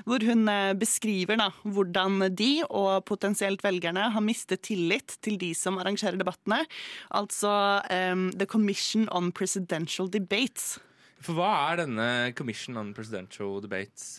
hvor 0.08 0.24
hun 0.24 0.46
eh, 0.48 0.72
beskriver 0.78 1.40
da 1.40 1.50
hvordan 1.64 2.28
de 2.36 2.50
og 2.68 3.04
potensielt 3.08 3.64
velgerne 3.64 4.08
har 4.14 4.24
mistet 4.24 4.64
tillit 4.68 5.18
til 5.24 5.36
de 5.40 5.52
som 5.56 5.80
arrangerer 5.80 6.20
debattene, 6.20 6.62
altså 7.12 7.52
um, 7.88 8.30
The 8.36 8.48
Commission 8.48 9.08
on 9.12 9.32
Presidential 9.32 10.08
Debates. 10.12 10.76
For 11.22 11.38
hva 11.38 11.52
er 11.70 11.84
denne 11.84 12.08
Commission 12.36 12.80
on 12.80 12.92
Presidential 12.96 13.60
Debates? 13.62 14.18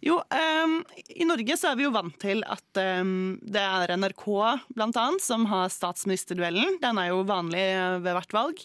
Jo, 0.00 0.16
um, 0.64 0.78
i 1.12 1.26
Norge 1.28 1.56
så 1.60 1.70
er 1.70 1.76
vi 1.76 1.84
jo 1.84 1.92
vant 1.92 2.14
til 2.22 2.40
at 2.48 2.80
um, 3.02 3.34
det 3.42 3.60
er 3.60 3.92
NRK 4.00 4.24
blant 4.72 4.96
annet 4.96 5.24
som 5.24 5.44
har 5.50 5.68
statsministerduellen. 5.72 6.78
Den 6.80 7.00
er 7.02 7.10
jo 7.10 7.20
vanlig 7.28 7.60
eh, 7.60 7.98
ved 8.00 8.16
hvert 8.16 8.32
valg. 8.32 8.62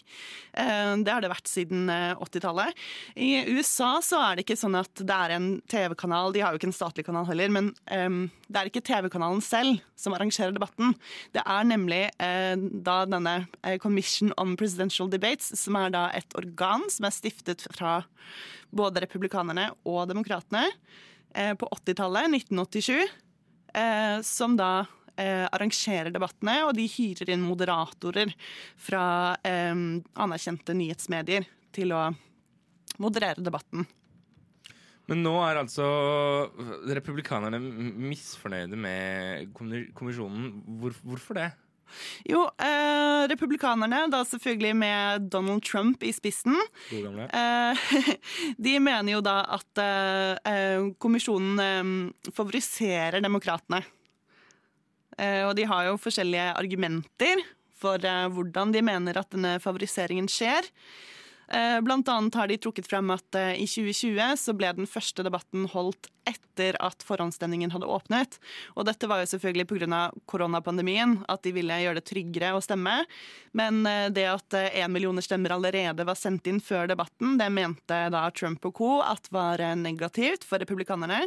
Um, 0.56 1.04
det 1.04 1.12
har 1.12 1.20
det 1.20 1.32
vært 1.32 1.50
siden 1.50 1.90
eh, 1.92 2.16
80-tallet. 2.16 2.80
I 3.20 3.30
USA 3.52 3.96
så 4.04 4.22
er 4.22 4.36
det 4.36 4.46
ikke 4.46 4.56
sånn 4.56 4.78
at 4.80 5.04
det 5.04 5.18
er 5.26 5.36
en 5.36 5.50
TV-kanal, 5.68 6.32
de 6.32 6.44
har 6.44 6.54
jo 6.54 6.60
ikke 6.62 6.70
en 6.70 6.78
statlig 6.78 7.04
kanal 7.06 7.28
heller, 7.28 7.52
men 7.52 7.72
det 7.86 8.58
er 8.58 8.68
ikke 8.70 8.84
TV-kanalen 8.86 9.42
selv 9.44 9.80
som 9.98 10.14
arrangerer 10.16 10.54
debatten. 10.54 10.94
Det 11.34 11.42
er 11.44 11.66
nemlig 11.68 12.04
uh, 12.16 12.54
da 12.86 13.00
denne 13.08 13.38
eh, 13.62 13.76
Commission 13.82 14.32
on 14.40 14.56
Presidential 14.56 15.10
Debates, 15.12 15.52
som 15.58 15.76
er 15.80 15.92
da 15.94 16.08
et 16.16 16.38
organ 16.38 16.86
som 16.92 17.08
er 17.08 17.16
stiftet 17.16 17.66
fra 17.74 18.00
både 18.76 19.02
republikanerne 19.04 19.70
og 19.86 20.06
demokratene 20.10 20.64
eh, 20.66 21.04
på 21.60 21.68
80-tallet, 21.78 22.30
1987, 22.40 23.02
eh, 23.76 24.20
som 24.24 24.56
da 24.56 24.86
eh, 25.16 25.44
arrangerer 25.44 26.12
debattene, 26.14 26.62
og 26.66 26.74
de 26.78 26.86
hyrer 26.90 27.34
inn 27.34 27.44
moderatorer 27.44 28.32
fra 28.80 29.36
eh, 29.44 29.74
anerkjente 29.74 30.76
nyhetsmedier 30.76 31.48
til 31.76 31.92
å 31.96 32.08
moderere 33.02 33.44
debatten. 33.44 33.84
Men 35.06 35.22
nå 35.22 35.36
er 35.46 35.60
altså 35.60 35.86
republikanerne 36.96 37.60
misfornøyde 37.60 38.78
med 38.80 39.52
kommisjonen. 39.54 40.48
Hvor, 40.80 40.96
hvorfor 41.06 41.38
det? 41.38 41.50
Jo, 42.28 42.44
eh, 42.58 43.24
republikanerne, 43.30 44.04
da 44.12 44.22
selvfølgelig 44.26 44.74
med 44.76 45.28
Donald 45.32 45.64
Trump 45.66 46.02
i 46.02 46.12
spissen. 46.14 46.56
Eh, 46.92 47.88
de 48.68 48.76
mener 48.82 49.16
jo 49.16 49.22
da 49.24 49.40
at 49.58 49.82
eh, 49.82 50.52
eh, 50.52 50.88
kommisjonen 51.02 51.62
eh, 51.62 52.30
favoriserer 52.36 53.22
demokratene. 53.24 53.82
Eh, 55.16 55.42
og 55.46 55.54
de 55.56 55.64
har 55.68 55.88
jo 55.88 56.00
forskjellige 56.00 56.52
argumenter 56.56 57.44
for 57.76 58.00
hvordan 58.00 58.70
de 58.72 58.80
mener 58.80 59.18
at 59.20 59.28
denne 59.34 59.58
favoriseringen 59.60 60.28
skjer. 60.32 60.64
Eh, 61.48 61.80
Blant 61.80 62.08
annet 62.08 62.34
har 62.34 62.48
de 62.48 62.58
trukket 62.58 62.88
frem 62.90 63.10
at 63.14 63.38
eh, 63.38 63.54
i 63.62 63.66
2020 63.70 64.38
så 64.40 64.54
ble 64.56 64.72
den 64.80 64.88
første 64.90 65.22
debatten 65.26 65.68
holdt 65.70 66.08
etter 66.26 66.74
at 66.82 67.04
forhåndsstemningen 67.06 67.70
hadde 67.70 67.86
åpnet. 67.86 68.40
Og 68.74 68.88
dette 68.88 69.06
var 69.06 69.22
jo 69.22 69.30
selvfølgelig 69.30 69.68
pga. 69.70 70.00
koronapandemien, 70.26 71.20
at 71.28 71.44
de 71.46 71.54
ville 71.54 71.78
gjøre 71.84 72.00
det 72.00 72.08
tryggere 72.10 72.50
å 72.56 72.64
stemme. 72.64 72.98
Men 73.54 73.86
eh, 73.86 74.08
det 74.10 74.26
at 74.32 74.58
én 74.72 74.90
millioner 74.90 75.22
stemmer 75.22 75.54
allerede 75.54 76.06
var 76.06 76.18
sendt 76.18 76.50
inn 76.50 76.60
før 76.60 76.90
debatten, 76.90 77.38
det 77.38 77.50
mente 77.52 78.02
da 78.10 78.26
Trump 78.34 78.66
og 78.66 78.74
co. 78.74 78.92
at 79.06 79.30
var 79.30 79.62
negativt 79.78 80.44
for 80.44 80.58
republikanerne. 80.58 81.26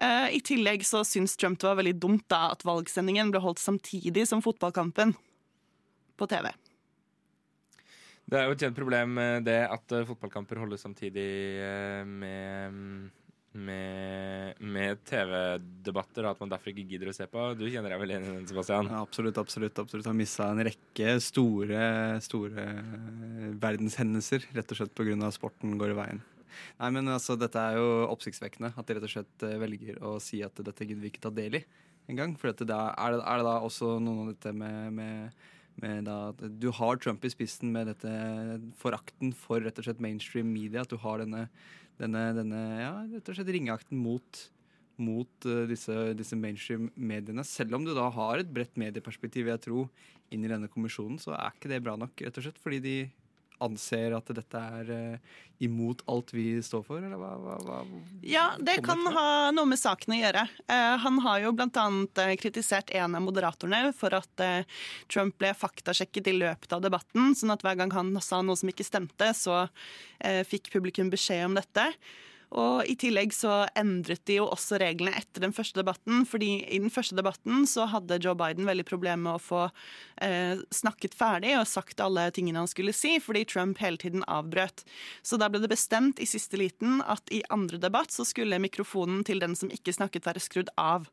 I 0.00 0.38
tillegg 0.46 0.84
så 0.86 1.02
syns 1.04 1.34
Trump 1.36 1.58
det 1.60 1.66
var 1.66 1.76
veldig 1.76 1.96
dumt 2.00 2.24
da 2.30 2.54
at 2.54 2.62
valgsendingen 2.64 3.34
ble 3.34 3.42
holdt 3.42 3.60
samtidig 3.60 4.24
som 4.30 4.40
fotballkampen 4.40 5.12
på 6.16 6.28
TV. 6.30 6.48
Det 8.30 8.38
er 8.38 8.46
jo 8.46 8.54
et 8.54 8.62
kjent 8.62 8.76
problem 8.78 9.18
eh, 9.18 9.38
det 9.42 9.58
at 9.66 9.96
eh, 9.96 10.06
fotballkamper 10.06 10.60
holdes 10.62 10.84
samtidig 10.86 11.26
eh, 11.58 12.04
med, 12.06 13.10
med, 13.58 14.60
med 14.62 15.02
TV-debatter, 15.08 16.22
og 16.22 16.30
at 16.30 16.44
man 16.44 16.52
derfor 16.52 16.70
ikke 16.70 16.86
gidder 16.92 17.10
å 17.10 17.16
se 17.16 17.26
på. 17.30 17.48
Du 17.58 17.64
kjenner 17.66 17.90
deg 17.90 18.02
vel 18.04 18.14
igjen 18.14 18.28
i 18.28 18.32
den, 18.36 18.46
Sebastian? 18.46 18.92
Ja, 18.92 19.02
absolutt, 19.02 19.40
absolutt. 19.42 19.82
absolutt. 19.82 20.06
Har 20.06 20.18
mista 20.18 20.46
en 20.46 20.62
rekke 20.70 21.16
store, 21.26 21.84
store 22.22 22.68
verdenshendelser, 23.58 24.46
rett 24.54 24.76
og 24.76 24.78
slett 24.78 24.94
pga. 24.94 25.34
sporten 25.34 25.74
går 25.80 25.96
i 25.96 26.00
veien. 26.04 26.24
Nei, 26.78 26.94
men 26.94 27.10
altså, 27.10 27.34
Dette 27.38 27.58
er 27.58 27.82
jo 27.82 27.92
oppsiktsvekkende, 28.12 28.76
at 28.78 28.86
de 28.86 28.94
rett 28.98 29.10
og 29.10 29.16
slett 29.18 29.46
velger 29.58 29.98
å 30.06 30.18
si 30.22 30.44
at 30.46 30.54
dette 30.62 30.86
gidder 30.86 31.02
vi 31.02 31.10
ikke 31.10 31.26
ta 31.26 31.34
del 31.34 31.58
i 31.58 31.66
engang. 32.10 32.38
For 32.38 32.52
dette, 32.52 32.66
er, 32.70 33.16
det, 33.16 33.24
er 33.26 33.40
det 33.42 33.46
da 33.48 33.58
også 33.66 33.96
noe 34.02 34.28
av 34.28 34.36
dette 34.36 34.54
med, 34.54 34.94
med 34.94 35.48
da, 35.80 36.32
Du 36.48 36.70
har 36.76 37.00
Trump 37.00 37.24
i 37.24 37.32
spissen 37.32 37.72
med 37.72 37.90
dette 37.90 38.12
forakten 38.80 39.34
for 39.36 39.60
rett 39.64 39.78
og 39.80 39.86
slett 39.86 40.00
mainstream 40.02 40.52
media. 40.52 40.84
At 40.84 40.92
du 40.92 40.98
har 41.00 41.22
denne, 41.22 41.48
denne, 42.00 42.24
denne 42.36 42.62
ja, 42.80 42.94
rett 43.16 43.28
og 43.28 43.38
slett 43.38 43.54
ringeakten 43.56 44.00
mot 44.00 44.46
mot 45.00 45.46
uh, 45.48 45.64
disse, 45.64 45.94
disse 46.12 46.36
mainstream 46.36 46.90
mediene. 46.92 47.44
Selv 47.48 47.78
om 47.78 47.86
du 47.86 47.94
da 47.96 48.06
har 48.12 48.42
et 48.42 48.50
bredt 48.52 48.76
medieperspektiv, 48.80 49.48
jeg 49.48 49.62
tror, 49.64 49.88
inn 50.30 50.44
i 50.44 50.50
denne 50.50 50.68
kommisjonen, 50.70 51.18
så 51.20 51.32
er 51.36 51.54
ikke 51.54 51.70
det 51.72 51.80
bra 51.84 51.96
nok, 51.98 52.20
rett 52.20 52.36
og 52.36 52.44
slett. 52.44 52.60
Fordi 52.60 52.82
de 52.84 52.96
anser 53.64 54.14
at 54.16 54.30
dette 54.36 54.62
er 54.80 54.92
uh, 54.92 55.38
imot 55.60 56.00
alt 56.08 56.32
vi 56.32 56.46
står 56.64 56.84
for, 56.86 57.02
eller 57.04 57.20
hva? 57.20 57.32
hva, 57.40 57.56
hva 57.66 57.80
Ja, 58.24 58.46
det 58.58 58.78
kan 58.86 59.02
fra? 59.04 59.12
ha 59.16 59.26
noe 59.52 59.68
med 59.68 59.80
saken 59.80 60.16
å 60.16 60.20
gjøre. 60.20 60.46
Uh, 60.64 60.96
han 61.04 61.20
har 61.26 61.42
jo 61.44 61.52
blant 61.56 61.76
annet 61.80 62.22
eh, 62.24 62.32
kritisert 62.40 62.92
en 62.96 63.18
av 63.18 63.24
moderatorene 63.26 63.92
for 63.96 64.16
at 64.16 64.46
Trump 65.12 65.36
ble 65.40 65.52
faktasjekket 65.56 66.32
i 66.32 66.36
løpet 66.38 66.72
av 66.76 66.82
debatten, 66.86 67.34
sånn 67.36 67.52
at 67.54 67.62
hver 67.66 67.78
gang 67.82 67.92
han 67.96 68.14
sa 68.24 68.40
noe 68.42 68.56
som 68.58 68.72
ikke 68.72 68.86
stemte, 68.86 69.32
så 69.36 69.66
fikk 70.48 70.72
publikum 70.72 71.08
beskjed 71.12 71.46
om 71.48 71.56
dette. 71.56 71.86
Og 72.50 72.82
I 72.90 72.96
tillegg 72.98 73.30
så 73.34 73.62
endret 73.78 74.24
de 74.26 74.40
jo 74.40 74.48
også 74.50 74.80
reglene 74.82 75.14
etter 75.14 75.44
den 75.44 75.54
første 75.54 75.78
debatten. 75.78 76.24
fordi 76.26 76.64
i 76.66 76.78
den 76.82 76.90
første 76.90 77.14
debatten 77.14 77.66
så 77.66 77.86
hadde 77.86 78.18
Joe 78.22 78.34
Biden 78.34 78.66
veldig 78.66 78.84
problemer 78.88 79.22
med 79.22 79.38
å 79.38 79.42
få 79.42 79.62
eh, 80.22 80.58
snakket 80.74 81.14
ferdig 81.14 81.54
og 81.58 81.68
sagt 81.70 82.02
alle 82.02 82.26
tingene 82.34 82.58
han 82.58 82.70
skulle 82.70 82.94
si, 82.96 83.18
fordi 83.22 83.44
Trump 83.44 83.78
hele 83.78 84.00
tiden 84.00 84.24
avbrøt. 84.26 84.82
Så 85.22 85.38
da 85.38 85.48
ble 85.48 85.62
det 85.62 85.70
bestemt 85.70 86.18
i 86.18 86.26
siste 86.26 86.58
liten 86.58 86.98
at 87.06 87.22
i 87.30 87.42
andre 87.54 87.78
debatt 87.78 88.10
så 88.10 88.26
skulle 88.26 88.58
mikrofonen 88.58 89.22
til 89.24 89.38
den 89.42 89.54
som 89.54 89.70
ikke 89.70 89.94
snakket, 89.94 90.26
være 90.26 90.42
skrudd 90.42 90.74
av. 90.80 91.06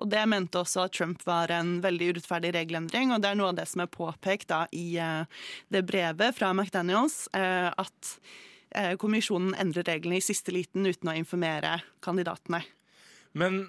Og 0.00 0.10
det 0.10 0.26
mente 0.26 0.58
også 0.58 0.88
at 0.88 0.96
Trump 0.96 1.22
var 1.26 1.52
en 1.54 1.78
veldig 1.84 2.14
urettferdig 2.14 2.54
regelendring, 2.56 3.14
og 3.14 3.22
det 3.22 3.30
er 3.30 3.38
noe 3.38 3.52
av 3.52 3.58
det 3.60 3.68
som 3.70 3.84
er 3.84 3.94
påpekt 3.94 4.50
da 4.50 4.64
i 4.74 4.96
eh, 4.98 5.42
det 5.70 5.86
brevet 5.86 6.34
fra 6.34 6.50
McDaniels, 6.56 7.28
eh, 7.36 7.70
at 7.70 8.16
kommisjonen 9.02 9.56
endrer 9.58 9.86
reglene 9.88 10.20
i 10.20 10.24
siste 10.24 10.54
liten 10.54 10.86
uten 10.86 11.10
å 11.10 11.16
informere 11.18 11.80
kandidatene. 12.04 12.62
Men 13.34 13.64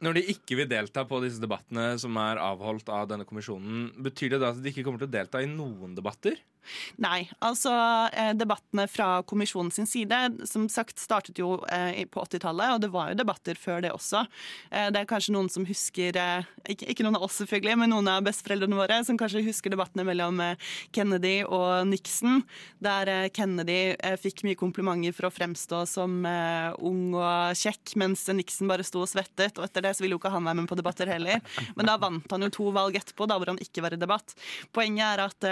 når 0.00 0.16
de 0.16 0.22
ikke 0.32 0.56
vil 0.56 0.68
delta 0.68 1.04
på 1.08 1.20
disse 1.24 1.40
debattene 1.42 1.92
som 2.00 2.16
er 2.20 2.40
avholdt 2.40 2.88
av 2.92 3.08
denne 3.10 3.26
kommisjonen, 3.28 3.90
betyr 4.00 4.34
det 4.34 4.42
da 4.42 4.52
at 4.54 4.60
de 4.60 4.72
ikke 4.72 4.84
kommer 4.86 5.02
til 5.02 5.10
å 5.10 5.16
delta 5.16 5.42
i 5.44 5.48
noen 5.50 5.96
debatter? 5.96 6.38
Nei, 7.00 7.24
altså 7.44 7.72
eh, 8.12 8.32
debattene 8.36 8.86
fra 8.90 9.20
kommisjonen 9.28 9.72
sin 9.74 9.88
side, 9.88 10.18
som 10.48 10.66
sagt 10.72 11.00
startet 11.00 11.38
jo 11.40 11.56
eh, 11.72 12.02
på 12.10 12.22
80-tallet, 12.24 12.74
og 12.74 12.82
det 12.84 12.90
var 12.92 13.10
jo 13.10 13.18
debatter 13.20 13.58
før 13.58 13.82
det 13.84 13.92
også. 13.94 14.24
Eh, 14.70 14.88
det 14.92 15.02
er 15.02 15.08
kanskje 15.10 15.34
noen 15.34 15.50
som 15.52 15.66
husker, 15.68 16.16
ikke, 16.68 17.04
noen 17.06 17.18
av 17.18 17.26
oss 17.26 17.40
selvfølgelig, 17.40 17.78
men 17.82 17.92
noen 17.94 18.10
av 18.12 18.26
besteforeldrene 18.26 18.78
våre, 18.78 19.00
som 19.06 19.18
kanskje 19.20 19.44
husker 19.46 19.72
debattene 19.72 20.04
mellom 20.06 20.42
Kennedy 20.94 21.40
og 21.46 21.88
Nixon, 21.88 22.42
der 22.82 23.30
Kennedy 23.34 23.96
fikk 24.20 24.44
mye 24.46 24.58
komplimenter 24.58 25.14
for 25.16 25.28
å 25.28 25.32
fremstå 25.32 25.82
som 25.88 26.20
ung 26.26 27.14
og 27.16 27.56
kjekk, 27.58 27.94
mens 28.00 28.26
Nixon 28.34 28.70
bare 28.70 28.84
sto 28.86 29.02
og 29.04 29.10
svettet, 29.10 29.58
og 29.58 29.66
etter 29.66 29.86
det 29.86 29.94
så 29.96 30.04
ville 30.04 30.16
jo 30.16 30.20
ikke 30.20 30.32
han 30.34 30.46
være 30.46 30.60
med 30.60 30.70
på 30.70 30.78
debatter 30.78 31.10
heller. 31.10 31.40
Men 31.78 31.88
da 31.88 31.96
vant 32.00 32.28
han 32.32 32.46
jo 32.46 32.52
to 32.54 32.68
valg 32.74 32.98
etterpå, 33.00 33.28
da 33.30 33.38
hvor 33.40 33.52
han 33.52 33.60
ikke 33.62 33.84
var 33.84 33.96
i 33.96 34.00
debatt. 34.00 34.34
Poenget 34.76 35.06
er 35.06 35.24
at 35.24 35.48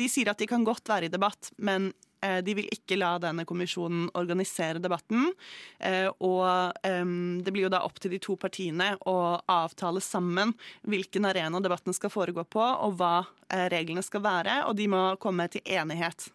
de 0.00 0.10
sier 0.10 0.32
at 0.32 0.40
de 0.40 0.49
kan 0.50 0.66
godt 0.66 0.90
være 0.90 1.08
i 1.08 1.12
debatt, 1.12 1.52
men 1.58 1.92
Eh, 2.20 2.38
de 2.44 2.54
vil 2.56 2.68
ikke 2.72 2.98
la 3.00 3.14
denne 3.20 3.46
kommisjonen 3.48 4.08
organisere 4.18 4.80
debatten. 4.82 5.30
Eh, 5.78 6.08
og 6.20 6.76
det 6.84 7.52
blir 7.54 7.66
jo 7.66 7.72
da 7.72 7.82
opp 7.86 8.00
til 8.00 8.14
de 8.14 8.20
to 8.22 8.36
partiene 8.40 8.92
å 9.08 9.16
avtale 9.50 10.02
sammen 10.04 10.52
hvilken 10.88 11.28
arena 11.28 11.62
debatten 11.64 11.96
skal 11.96 12.12
foregå 12.12 12.44
på, 12.44 12.60
og 12.60 12.98
hva 13.00 13.14
eh, 13.48 13.68
reglene 13.72 14.04
skal 14.04 14.24
være, 14.26 14.62
og 14.68 14.76
de 14.76 14.90
må 14.92 15.04
komme 15.22 15.48
til 15.52 15.64
enighet. 15.64 16.28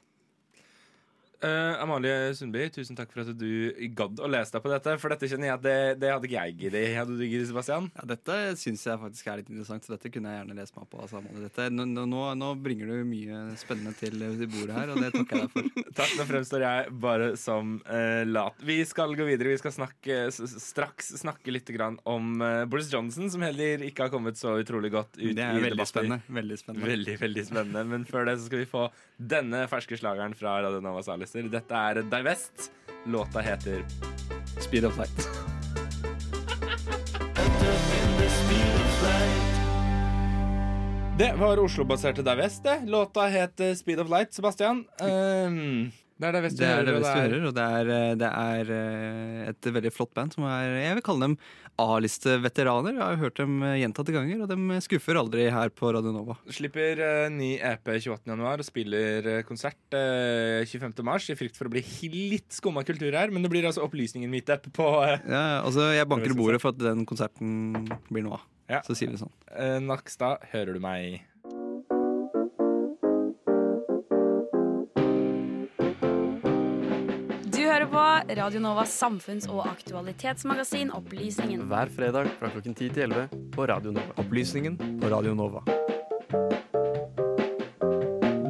Eh, 1.43 1.81
Amalie 1.83 2.33
Sundby, 2.37 2.67
tusen 2.73 2.97
takk 2.97 3.11
for 3.11 3.25
at 3.25 3.37
du 3.37 3.73
gadd 3.97 4.21
å 4.23 4.29
lese 4.31 4.55
deg 4.55 4.63
på 4.63 4.71
dette. 4.71 4.95
For 5.01 5.13
dette 5.13 5.29
kjenner 5.29 5.49
jeg 5.49 5.57
at 5.57 5.65
det, 5.65 5.77
det 6.01 6.11
hadde 6.13 6.29
ikke 6.29 6.45
jeg 6.45 6.57
giddet. 6.61 6.85
Hadde 6.95 7.17
du 7.17 7.23
giddet, 7.25 7.49
Sebastian? 7.49 7.89
Ja, 7.97 8.07
dette 8.13 8.37
syns 8.61 8.85
jeg 8.87 9.01
faktisk 9.01 9.29
er 9.31 9.41
litt 9.41 9.51
interessant, 9.51 9.85
så 9.85 9.95
dette 9.95 10.11
kunne 10.13 10.31
jeg 10.31 10.41
gjerne 10.41 10.57
lest 10.59 10.77
meg 10.77 10.87
på. 10.91 11.01
Altså, 11.03 11.19
Amalie. 11.21 11.47
dette, 11.47 11.67
nå, 11.73 12.05
nå, 12.05 12.23
nå 12.39 12.51
bringer 12.65 12.91
du 12.91 13.07
mye 13.09 13.41
spennende 13.59 13.95
til, 13.99 14.21
til 14.39 14.51
bordet 14.53 14.77
her, 14.77 14.93
og 14.93 15.01
det 15.03 15.11
takker 15.15 15.41
jeg 15.41 15.49
deg 15.49 15.57
for. 15.57 15.71
Takk, 15.99 16.15
Nå 16.15 16.25
fremstår 16.27 16.63
jeg 16.65 16.95
bare 17.05 17.27
som 17.39 17.75
uh, 17.87 18.23
lat. 18.27 18.57
Vi 18.67 18.77
skal 18.87 19.15
gå 19.17 19.27
videre. 19.27 19.53
Vi 19.53 19.61
skal 19.61 19.73
snakke, 19.75 20.19
straks 20.31 21.13
snakke 21.21 21.53
litt 21.53 21.69
grann 21.75 21.97
om 22.07 22.35
uh, 22.43 22.63
Boris 22.69 22.91
Johnson, 22.91 23.29
som 23.31 23.43
heller 23.45 23.83
ikke 23.87 24.07
har 24.07 24.13
kommet 24.13 24.39
så 24.39 24.57
utrolig 24.59 24.91
godt 24.95 25.19
ut 25.19 25.35
Det 25.35 25.43
er 25.43 25.59
veldig 25.63 25.87
spennende. 25.87 26.21
Veldig 26.27 26.59
spennende. 26.61 26.89
Veldig, 26.91 27.17
veldig 27.21 27.45
spennende. 27.47 27.85
Men 27.91 28.07
før 28.09 28.27
det 28.29 28.37
så 28.39 28.49
skal 28.49 28.63
vi 28.63 28.69
få 28.69 28.87
denne 29.15 29.63
ferske 29.71 29.97
slageren 29.99 30.35
fra 30.35 30.57
Radio 30.65 30.81
Novas 30.83 31.09
A-lister. 31.35 31.49
Dette 31.51 31.75
er 31.75 32.01
Divest. 32.01 32.71
Låta 33.05 33.39
heter 33.39 33.85
Speed 34.59 34.85
of 34.85 34.97
light. 34.97 35.29
Det 41.17 41.33
var 41.39 41.57
Oslo-baserte 41.57 42.21
Divest, 42.21 42.63
det. 42.63 42.81
Låta 42.85 43.21
het 43.21 43.61
Speed 43.77 43.99
of 43.99 44.09
Light, 44.09 44.33
Sebastian. 44.33 44.85
Um, 45.01 45.91
det 46.15 46.29
er 46.29 46.31
Det 46.31 46.67
er 46.69 46.85
det 46.87 46.93
beste 46.95 47.13
vi 47.13 47.23
hører, 47.25 47.45
og 47.49 47.53
det 47.57 47.63
er, 47.77 47.89
eh, 47.91 48.15
det 48.21 48.29
er 48.31 48.69
eh, 48.71 49.49
et 49.51 49.67
veldig 49.75 49.91
flott 49.91 50.13
band 50.15 50.31
som 50.35 50.45
er 50.47 50.69
Jeg 50.79 50.95
vil 50.95 51.03
kalle 51.03 51.27
dem 51.27 51.37
A-listeveteraner. 51.77 52.95
Jeg 52.95 53.03
har 53.03 53.19
hørt 53.19 53.41
dem 53.41 53.57
eh, 53.67 53.75
gjentatte 53.81 54.15
ganger, 54.15 54.45
og 54.45 54.51
de 54.53 54.79
skuffer 54.85 55.19
aldri 55.19 55.49
her 55.51 55.73
på 55.75 55.91
Radio 55.91 56.13
Nova. 56.15 56.37
Slipper 56.47 57.03
ny 57.35 57.55
EP 57.59 57.91
28. 57.97 58.23
januar 58.31 58.63
og 58.63 58.67
spiller 58.67 59.43
konsert 59.47 59.97
eh, 59.99 60.63
25. 60.63 61.03
mars 61.03 61.27
i 61.33 61.35
frykt 61.35 61.59
for 61.59 61.67
å 61.67 61.73
bli 61.75 61.83
litt 62.15 62.55
skumma 62.55 62.85
kultur 62.87 63.11
her, 63.11 63.33
men 63.33 63.43
det 63.43 63.51
blir 63.51 63.67
altså 63.67 63.83
opplysningen 63.83 64.31
mitt 64.31 64.45
meetup 64.45 64.71
på 64.75 64.87
Ja, 65.27 65.61
altså 65.65 65.89
Jeg 65.95 66.07
banker 66.07 66.31
i 66.31 66.37
bordet 66.37 66.61
for 66.61 66.75
at 66.75 66.81
den 66.81 67.05
konserten 67.09 67.73
blir 68.09 68.25
noe 68.27 68.39
av. 68.39 68.43
Ja. 68.69 68.81
Så 68.85 68.95
sier 68.97 69.11
vi 69.11 69.19
sånn. 69.21 69.31
eh, 69.53 69.77
Nakstad. 69.83 70.45
Hører 70.53 70.73
du 70.73 70.81
meg? 70.81 71.21
Hører 77.85 78.25
på 78.25 78.41
Radio 78.41 78.59
Novas 78.59 79.01
samfunns- 79.01 79.47
og 79.49 79.65
aktualitetsmagasin 79.67 80.91
Opplysningen. 80.91 81.67
Hver 81.67 81.89
fredag 81.89 82.29
fra 82.39 82.49
klokken 82.49 82.73
10 82.73 82.89
til 82.89 83.03
11 83.03 83.27
på 83.51 83.65
Radio 83.65 83.91
Nova. 83.91 84.13
Opplysningen 84.17 84.77
på 85.01 85.09
Radio 85.09 85.33
Nova. 85.33 85.61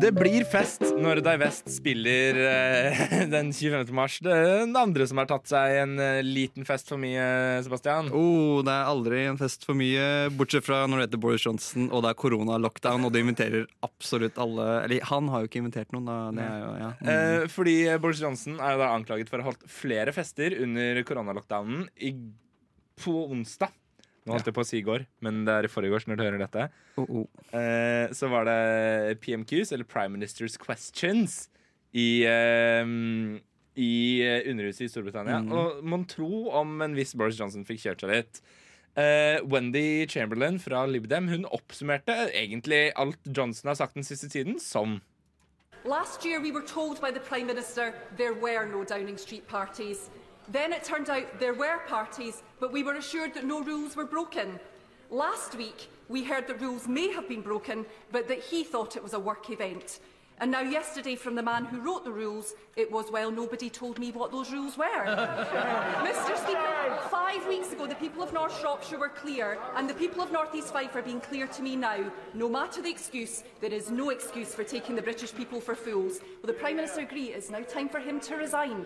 Det 0.05 0.12
blir 0.13 0.43
fest 0.45 0.83
når 1.01 1.17
Divest 1.25 1.65
spiller 1.74 2.37
eh, 2.37 3.00
den 3.33 3.48
25. 3.50 3.89
mars. 3.98 4.20
Det 4.22 4.29
er 4.29 4.59
den 4.61 4.75
andre 4.77 5.07
som 5.09 5.18
har 5.18 5.25
tatt 5.31 5.50
seg 5.50 5.79
en 5.79 5.96
eh, 5.98 6.20
liten 6.22 6.68
fest 6.68 6.91
for 6.91 7.01
mye, 7.01 7.24
Sebastian. 7.65 8.11
Oh, 8.13 8.59
det 8.61 8.70
er 8.70 8.91
aldri 8.91 9.24
en 9.25 9.39
fest 9.39 9.65
for 9.65 9.74
mye, 9.79 10.27
bortsett 10.37 10.68
fra 10.68 10.83
når 10.85 11.01
det 11.01 11.07
heter 11.07 11.24
Boris 11.24 11.48
Johnson 11.48 11.87
og 11.89 12.03
det 12.05 12.11
er 12.11 12.20
korona-lockdown, 12.22 13.07
og 13.07 13.15
de 13.15 13.24
inviterer 13.25 13.65
absolutt 13.87 14.37
alle 14.41 14.68
Eller 14.83 15.09
han 15.09 15.31
har 15.33 15.41
jo 15.41 15.50
ikke 15.50 15.63
invitert 15.63 15.96
noen, 15.96 16.05
da. 16.11 16.20
Det 16.37 16.46
er 16.46 16.61
jo, 16.61 16.70
ja. 16.83 16.91
Mm. 17.00 17.09
Eh, 17.15 17.48
fordi 17.55 17.75
Boris 18.05 18.22
Johnson 18.22 18.59
er 18.59 18.75
jo 18.75 18.83
da 18.83 18.91
anklaget 18.94 19.33
for 19.33 19.41
å 19.41 19.48
ha 19.48 19.55
holdt 19.55 19.65
flere 19.81 20.13
fester 20.13 20.53
under 20.68 21.01
koronalockdownen 21.09 21.87
i, 21.98 22.13
på 23.01 23.24
onsdag. 23.25 23.74
Nå 24.25 24.33
holdt 24.33 24.48
jeg 24.50 24.55
på 24.57 24.64
å 24.64 24.68
si 24.68 24.79
i 24.79 24.85
går, 24.85 25.03
men 25.25 25.44
det 25.46 25.53
er 25.53 25.68
i 25.68 25.70
forgårs 25.70 26.07
når 26.09 26.18
du 26.18 26.24
hører 26.25 26.42
dette. 26.42 26.68
Uh 26.98 27.03
oh. 27.05 27.25
Eh, 27.53 28.09
så 28.16 28.29
var 28.31 28.48
det 28.50 29.20
PMQs, 29.22 29.72
eller 29.75 29.85
Prime 29.85 30.18
Minister's 30.18 30.57
Questions, 30.57 31.44
i, 31.94 32.25
eh, 32.25 32.81
i 33.77 33.94
eh, 34.25 34.50
Underhuset 34.50 34.88
i 34.88 34.90
Storbritannia. 34.90 35.44
Mm. 35.46 35.51
Og 35.53 35.83
mon 35.85 36.07
tro 36.09 36.48
om 36.57 36.81
en 36.81 36.98
viss 36.98 37.14
Boris 37.14 37.38
Johnson 37.38 37.68
fikk 37.70 37.85
kjørt 37.85 38.01
seg 38.01 38.16
litt. 38.16 38.42
Eh, 38.98 39.44
Wendy 39.46 40.07
Chamberlain 40.07 40.57
fra 40.59 40.85
Lib 40.90 41.09
Dem 41.11 41.27
hun 41.27 41.46
oppsummerte 41.46 42.16
egentlig 42.31 42.94
alt 42.96 43.20
Johnson 43.27 43.68
har 43.68 43.75
sagt 43.75 43.94
den 43.94 44.07
siste 44.07 44.29
tiden, 44.31 44.57
som 44.59 45.01
Last 45.85 46.25
year, 46.25 46.42
we 46.42 46.51
were 46.51 46.66
told 46.66 47.00
by 47.00 47.11
the 47.11 47.20
Prime 47.20 47.46
Minister 47.46 47.94
there 48.18 48.33
were 48.33 48.66
no 48.66 48.83
Downing 48.83 49.18
Street 49.18 49.48
parties. 49.48 50.09
Then 50.48 50.74
it 50.74 50.84
turned 50.84 51.10
out 51.10 51.40
there 51.40 51.53
were 51.53 51.79
parties, 51.88 52.44
but 52.60 52.72
we 52.72 52.84
were 52.84 52.96
assured 52.96 53.34
that 53.34 53.46
no 53.46 53.62
rules 53.62 53.96
were 53.96 54.05
broken. 54.05 54.60
Last 55.10 55.55
week, 55.55 55.90
we 56.08 56.24
heard 56.24 56.48
that 56.48 56.62
rules 56.62 56.88
may 56.88 57.12
have 57.12 57.27
been 57.27 57.42
broken, 57.42 57.86
but 58.12 58.27
that 58.27 58.40
he 58.40 58.64
thought 58.64 58.96
it 58.96 59.03
was 59.03 59.14
a 59.14 59.20
work 59.20 59.50
event. 59.50 60.00
And 60.39 60.51
now, 60.51 60.61
yesterday, 60.61 61.15
from 61.15 61.35
the 61.35 61.41
man 61.41 61.63
who 61.63 61.79
wrote 61.79 62.03
the 62.03 62.11
rules, 62.11 62.55
it 62.75 62.91
was, 62.91 63.09
well, 63.09 63.31
nobody 63.31 63.69
told 63.69 64.00
me 64.00 64.11
what 64.11 64.31
those 64.31 64.51
rules 64.51 64.77
were. 64.77 64.83
Mr. 66.03 66.37
Speaker, 66.37 67.00
five 67.09 67.48
weeks 67.48 67.71
ago, 67.71 67.87
the 67.87 67.95
people 67.95 68.21
of 68.21 68.33
North 68.33 68.59
Shropshire 68.59 69.00
were 69.00 69.09
clear, 69.09 69.57
and 69.77 69.89
the 69.89 69.93
people 69.93 70.21
of 70.21 70.33
North 70.33 70.53
East 70.53 70.74
Fife 70.74 70.93
are 70.93 71.01
being 71.01 71.21
clear 71.21 71.48
to 71.48 71.61
me 71.61 71.77
now. 71.77 72.11
No 72.33 72.50
matter 72.50 72.81
the 72.81 72.89
excuse, 72.89 73.43
there 73.61 73.74
is 73.74 73.89
no 73.89 74.09
excuse 74.09 74.53
for 74.53 74.65
taking 74.65 74.95
the 74.95 75.01
British 75.01 75.33
people 75.33 75.61
for 75.61 75.74
fools. 75.74 76.19
Will 76.41 76.48
the 76.48 76.59
Prime 76.59 76.75
Minister 76.75 77.01
agree 77.01 77.31
it's 77.31 77.50
now 77.50 77.61
time 77.61 77.87
for 77.87 78.00
him 78.00 78.19
to 78.19 78.35
resign? 78.35 78.85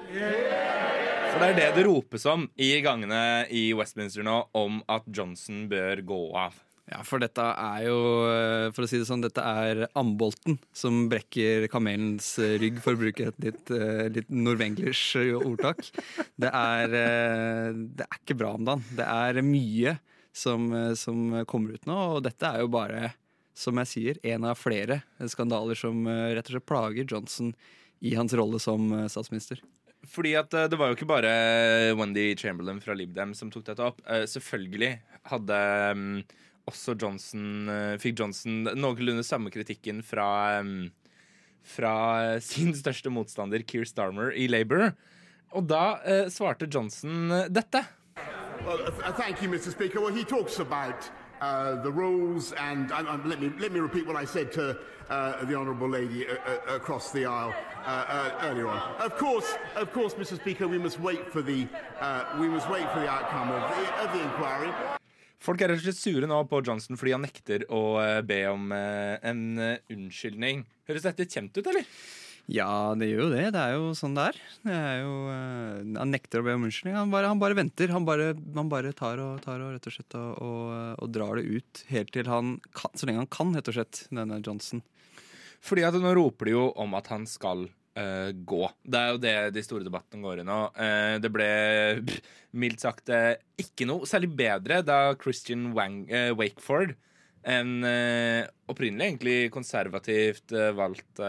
For 1.33 1.39
det 1.39 1.49
er 1.49 1.55
det 1.55 1.75
det 1.75 1.85
ropes 1.87 2.25
om 2.25 2.49
i 2.57 2.81
gangene 2.81 3.45
i 3.49 3.73
Westminster 3.73 4.23
nå, 4.23 4.49
om 4.53 4.83
at 4.89 5.03
Johnson 5.17 5.67
bør 5.69 6.01
gå 6.05 6.23
av. 6.37 6.68
Ja, 6.89 7.03
for 7.05 7.21
dette 7.21 7.43
er 7.43 7.83
jo, 7.85 7.97
eh, 8.25 8.67
for 8.73 8.85
å 8.85 8.89
si 8.89 8.97
det 8.97 9.05
sånn, 9.05 9.21
dette 9.21 9.43
er 9.45 9.83
ambolten 9.99 10.57
som 10.73 11.03
brekker 11.11 11.67
kamelens 11.69 12.31
eh, 12.41 12.55
rygg, 12.61 12.79
for 12.81 12.97
å 12.97 13.01
bruke 13.03 13.27
et 13.29 13.43
litt, 13.45 13.69
eh, 13.75 14.07
litt 14.15 14.31
norwenglish 14.33 15.19
ordtak. 15.37 15.83
Det 16.33 16.49
er, 16.49 16.95
det 17.77 18.07
er 18.07 18.21
ikke 18.23 18.39
bra 18.39 18.55
om 18.57 18.65
dagen. 18.65 18.85
Det 18.97 19.05
er 19.05 19.41
mye 19.45 19.99
som, 20.33 20.71
som 20.97 21.43
kommer 21.49 21.77
ut 21.77 21.85
nå, 21.89 21.99
og 22.15 22.23
dette 22.25 22.49
er 22.49 22.63
jo 22.63 22.73
bare, 22.73 23.13
som 23.53 23.77
jeg 23.83 23.91
sier, 23.93 24.21
en 24.33 24.49
av 24.49 24.57
flere 24.57 25.03
skandaler 25.29 25.77
som 25.77 26.07
rett 26.07 26.47
og 26.47 26.55
slett 26.55 26.69
plager 26.69 27.05
Johnson 27.05 27.53
i 28.01 28.15
hans 28.17 28.33
rolle 28.39 28.57
som 28.63 28.89
statsminister. 29.11 29.61
Fordi 30.09 30.31
at 30.39 30.53
det 30.71 30.77
var 30.79 30.89
jo 30.89 30.95
ikke 30.95 31.09
bare 31.11 31.31
Wendy 31.99 32.31
Chamberlain 32.39 32.79
fra 32.81 32.95
Lib 32.95 33.11
Dem 33.13 33.35
som 33.35 33.51
tok 33.51 33.67
dette 33.67 33.83
opp. 33.83 33.99
Selvfølgelig 34.31 34.93
hadde 35.27 35.57
mm, 35.99 36.21
også 36.69 36.95
Johnson 36.95 37.69
eh, 37.69 37.97
Fikk 38.01 38.21
Johnson 38.21 38.69
noenlunde 38.77 39.25
samme 39.27 39.51
kritikken 39.53 40.03
fra 40.05 40.29
Fra 41.69 42.39
sin 42.41 42.71
største 42.73 43.11
motstander, 43.13 43.61
Keir 43.67 43.83
Starmer, 43.85 44.31
i 44.31 44.47
Labour. 44.47 44.93
Og 45.51 45.67
da 45.69 45.99
eh, 46.05 46.27
svarte 46.31 46.69
Johnson 46.71 47.31
eh, 47.31 47.49
dette. 47.49 47.83
Well, 48.65 48.81
uh, 48.87 49.11
thank 49.13 49.41
you, 49.41 49.49
Mr. 49.49 49.71
Speaker. 49.71 50.01
Well, 50.01 50.13
he 50.13 50.23
talks 50.23 50.59
about 50.59 51.09
uh, 51.41 51.81
the 51.81 51.91
rules, 51.91 52.51
and 52.53 52.91
um, 52.91 53.07
um, 53.07 53.29
let 53.29 53.41
me 53.41 53.51
let 53.57 53.71
me 53.71 53.79
repeat 53.79 54.05
what 54.05 54.15
I 54.15 54.25
said 54.25 54.51
to 54.53 54.77
uh, 55.09 55.45
the 55.45 55.55
honourable 55.55 55.89
lady 55.89 56.27
uh, 56.27 56.33
uh, 56.33 56.75
across 56.75 57.11
the 57.11 57.25
aisle 57.25 57.53
uh, 57.85 57.89
uh, 57.89 58.31
earlier 58.43 58.67
on. 58.67 58.81
Of 58.99 59.17
course, 59.17 59.55
of 59.75 59.93
course, 59.93 60.13
Mr. 60.15 60.35
Speaker, 60.35 60.67
we 60.67 60.77
must 60.77 60.99
wait 60.99 61.31
for 61.31 61.41
the 61.41 61.67
uh, 62.01 62.25
we 62.39 62.47
must 62.47 62.69
wait 62.69 62.89
for 62.91 62.99
the 62.99 63.07
outcome 63.07 63.51
of 63.51 63.61
the, 63.75 64.03
of 64.03 64.13
the 64.13 64.23
inquiry. 64.23 64.98
Folk 65.43 65.61
er 65.63 65.71
rett 65.71 65.79
og 65.79 65.85
slett 65.87 65.99
sure 66.01 66.27
nå 66.27 66.37
på 66.51 66.59
Johnson 66.67 66.99
fordi 66.99 67.13
han 67.15 67.23
nekter 67.23 67.63
å 67.71 67.83
eh, 68.03 68.17
be 68.27 68.41
om 68.51 68.73
eh, 68.75 69.15
en 69.29 69.43
eh, 69.63 69.85
unnskyldning. 69.93 70.65
Høres 70.89 71.05
dette 71.07 71.29
kjent 71.31 71.55
ut, 71.55 71.63
eller? 71.63 71.87
Ja, 72.49 72.97
det 72.97 73.07
gjør 73.11 73.27
jo 73.27 73.29
det. 73.31 73.45
Det 73.53 73.61
er 73.61 73.75
jo 73.77 73.93
sånn 73.95 74.17
det 74.17 74.25
er. 74.31 74.39
Det 74.65 74.75
er 74.75 75.01
jo, 75.03 75.13
han 75.29 76.11
nekter 76.11 76.41
å 76.41 76.47
be 76.47 76.55
om 76.57 76.65
unnskyldning. 76.65 76.97
Han 76.97 77.13
bare, 77.13 77.29
han 77.29 77.39
bare 77.39 77.55
venter. 77.55 77.93
Han 77.93 78.07
bare, 78.07 78.31
han 78.55 78.71
bare 78.71 78.91
tar, 78.97 79.21
og, 79.21 79.37
tar 79.45 79.61
og 79.61 79.75
rett 79.75 79.85
og 79.85 79.95
slett 79.95 80.17
og, 80.17 80.31
og, 80.43 80.71
og 80.97 81.11
drar 81.13 81.37
det 81.37 81.45
ut 81.45 81.83
helt 81.93 82.11
til 82.15 82.31
han 82.31 82.55
kan, 82.73 82.95
så 82.97 83.07
lenge 83.07 83.21
han 83.21 83.31
kan, 83.37 83.53
rett 83.55 83.69
og 83.69 83.77
slett, 83.77 84.01
denne 84.09 84.41
Johnson. 84.41 84.81
Fordi 85.63 85.85
at 85.85 85.99
nå 86.01 86.15
roper 86.17 86.49
de 86.49 86.57
jo 86.57 86.65
om 86.79 86.97
at 86.97 87.11
han 87.13 87.29
skal 87.29 87.67
eh, 87.99 88.31
gå. 88.33 88.63
Det 88.83 89.01
er 89.01 89.11
jo 89.13 89.21
det 89.23 89.35
de 89.55 89.63
store 89.65 89.85
debattene 89.85 90.23
går 90.23 90.41
i 90.41 90.47
nå. 90.47 90.59
Uh, 90.77 91.15
det 91.21 91.31
ble 91.33 91.49
pff, 92.07 92.31
mildt 92.63 92.85
sagt 92.85 93.11
uh, 93.13 93.35
ikke 93.61 93.87
noe 93.89 94.09
særlig 94.09 94.31
bedre 94.39 94.81
da 94.85 95.13
Christian 95.19 95.69
Wang, 95.77 96.01
Wakeford, 96.39 96.95
en 97.49 97.85
opprinnelig 98.69 99.05
egentlig 99.05 99.37
konservativt 99.53 100.51
valgt 100.75 101.21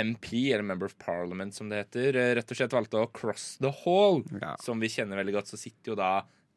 MP, 0.00 0.52
eller 0.52 0.66
Member 0.66 0.90
of 0.90 0.96
Parliament 1.00 1.54
som 1.56 1.70
det 1.70 1.84
heter, 1.84 2.18
rett 2.36 2.52
og 2.52 2.58
slett 2.58 2.74
valgte 2.76 3.00
å 3.00 3.08
cross 3.16 3.54
the 3.64 3.72
hall. 3.82 4.20
Som 4.62 4.82
vi 4.82 4.90
kjenner 4.92 5.20
veldig 5.20 5.38
godt, 5.38 5.50
så 5.50 5.58
sitter 5.60 5.94
jo 5.94 5.98
da 5.98 6.10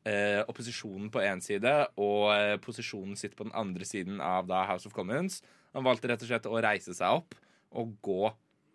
eh, 0.07 0.41
opposisjonen 0.49 1.09
på 1.13 1.23
én 1.23 1.41
side, 1.43 1.73
og 2.01 2.29
eh, 2.35 2.55
posisjonen 2.63 3.17
sitter 3.19 3.39
på 3.39 3.47
den 3.47 3.57
andre 3.57 3.87
siden 3.87 4.21
av 4.23 4.47
da 4.49 4.63
House 4.69 4.89
of 4.89 4.95
Commons. 4.95 5.41
Han 5.73 5.85
valgte 5.87 6.11
rett 6.11 6.23
og 6.23 6.29
slett 6.29 6.49
å 6.49 6.61
reise 6.63 6.95
seg 6.97 7.21
opp 7.21 7.37
og 7.79 7.95
gå 8.05 8.29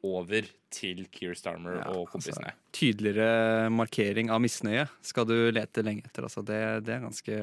over 0.06 0.46
til 0.72 1.06
Keir 1.10 1.34
Starmer 1.38 1.80
og 1.90 2.10
kompisene. 2.12 2.52
Tydeligere 2.76 3.70
markering 3.72 4.30
av 4.30 4.42
misnøye 4.44 4.84
skal 5.04 5.26
du 5.28 5.34
lete 5.54 5.82
lenge 5.84 6.04
etter. 6.06 6.26
Altså. 6.28 6.44
Det, 6.46 6.58
det 6.86 6.94
er 6.94 7.04
ganske 7.06 7.38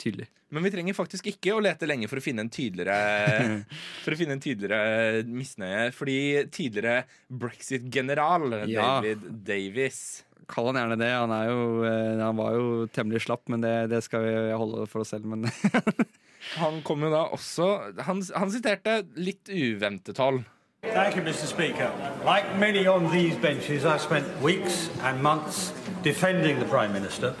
tydelig. 0.00 0.28
Men 0.52 0.64
vi 0.64 0.72
trenger 0.74 0.96
faktisk 0.96 1.28
ikke 1.30 1.54
å 1.56 1.62
lete 1.64 1.88
lenge 1.88 2.08
for 2.10 2.20
å 2.20 2.24
finne 2.24 2.44
en 2.46 2.52
tydeligere 2.52 3.58
For 4.04 4.14
å 4.14 4.18
finne 4.18 4.36
en 4.38 4.44
tydeligere 4.44 5.24
misnøye. 5.28 5.88
Fordi 5.96 6.18
tidligere 6.54 7.04
brexit-general 7.28 8.64
Ja. 8.68 8.98
David 8.98 9.28
Davis 9.48 10.00
Kall 10.48 10.70
han 10.70 10.78
gjerne 10.80 10.96
det. 10.96 11.10
Han, 11.12 11.32
jo, 11.44 11.64
eh, 11.84 12.20
han 12.24 12.38
var 12.38 12.54
jo 12.56 12.68
temmelig 12.88 13.20
slapp, 13.26 13.42
men 13.52 13.60
det, 13.60 13.74
det 13.92 14.00
skal 14.06 14.24
vi 14.24 14.36
holde 14.56 14.86
for 14.88 15.04
oss 15.04 15.12
selv. 15.12 15.28
Men 15.28 15.44
Han 16.62 16.78
kom 16.86 17.02
jo 17.04 17.10
da 17.12 17.24
også 17.34 17.66
Han, 18.06 18.22
han 18.22 18.52
siterte 18.54 19.02
litt 19.20 19.50
uventet 19.52 20.20
hold. 20.22 20.46
Thank 20.82 21.16
you, 21.16 21.22
Mr. 21.22 21.46
Speaker. 21.46 21.92
Like 22.24 22.56
many 22.56 22.86
on 22.86 23.10
these 23.10 23.34
benches, 23.36 23.84
I 23.84 23.98
spent 23.98 24.40
weeks 24.40 24.90
and 25.02 25.20
months 25.20 25.72
defending 26.02 26.60
the 26.60 26.64
Prime 26.66 26.92
Minister 26.92 27.34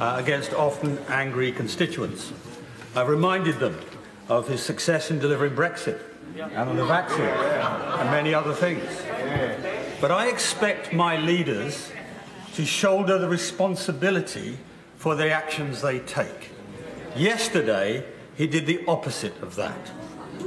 uh, 0.00 0.16
against 0.18 0.54
often 0.54 0.98
angry 1.08 1.52
constituents. 1.52 2.32
I 2.94 3.02
reminded 3.02 3.58
them 3.60 3.78
of 4.28 4.48
his 4.48 4.62
success 4.62 5.10
in 5.10 5.18
delivering 5.18 5.54
Brexit 5.54 6.00
and 6.38 6.70
on 6.70 6.76
the 6.76 6.86
vaccine 6.86 7.20
and 7.20 8.10
many 8.10 8.32
other 8.32 8.54
things. 8.54 8.88
But 10.00 10.10
I 10.10 10.28
expect 10.28 10.92
my 10.92 11.18
leaders 11.18 11.92
to 12.54 12.64
shoulder 12.64 13.18
the 13.18 13.28
responsibility 13.28 14.58
for 14.96 15.14
the 15.14 15.30
actions 15.30 15.82
they 15.82 15.98
take. 15.98 16.50
Yesterday, 17.14 18.04
he 18.34 18.46
did 18.46 18.66
the 18.66 18.82
opposite 18.86 19.40
of 19.42 19.56
that. 19.56 19.90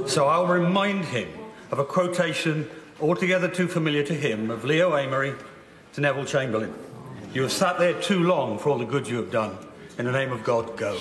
So 0.06 0.26
I'll 0.26 0.46
remind 0.46 1.04
him 1.04 1.28
of 1.72 1.78
a 1.78 1.84
quotation 1.84 2.68
altogether 3.00 3.48
too 3.48 3.66
familiar 3.66 4.04
to 4.04 4.14
him 4.14 4.50
of 4.50 4.64
Leo 4.64 4.94
Amory 4.94 5.32
to 5.94 6.00
Neville 6.00 6.26
Chamberlain. 6.26 6.72
You 7.34 7.42
have 7.42 7.52
sat 7.52 7.78
there 7.78 7.94
too 7.94 8.22
long 8.22 8.58
for 8.58 8.68
all 8.70 8.78
the 8.78 8.84
good 8.84 9.08
you 9.08 9.16
have 9.16 9.30
done. 9.32 9.56
In 9.98 10.04
the 10.04 10.12
name 10.12 10.32
of 10.32 10.44
God, 10.44 10.76
go. 10.76 10.92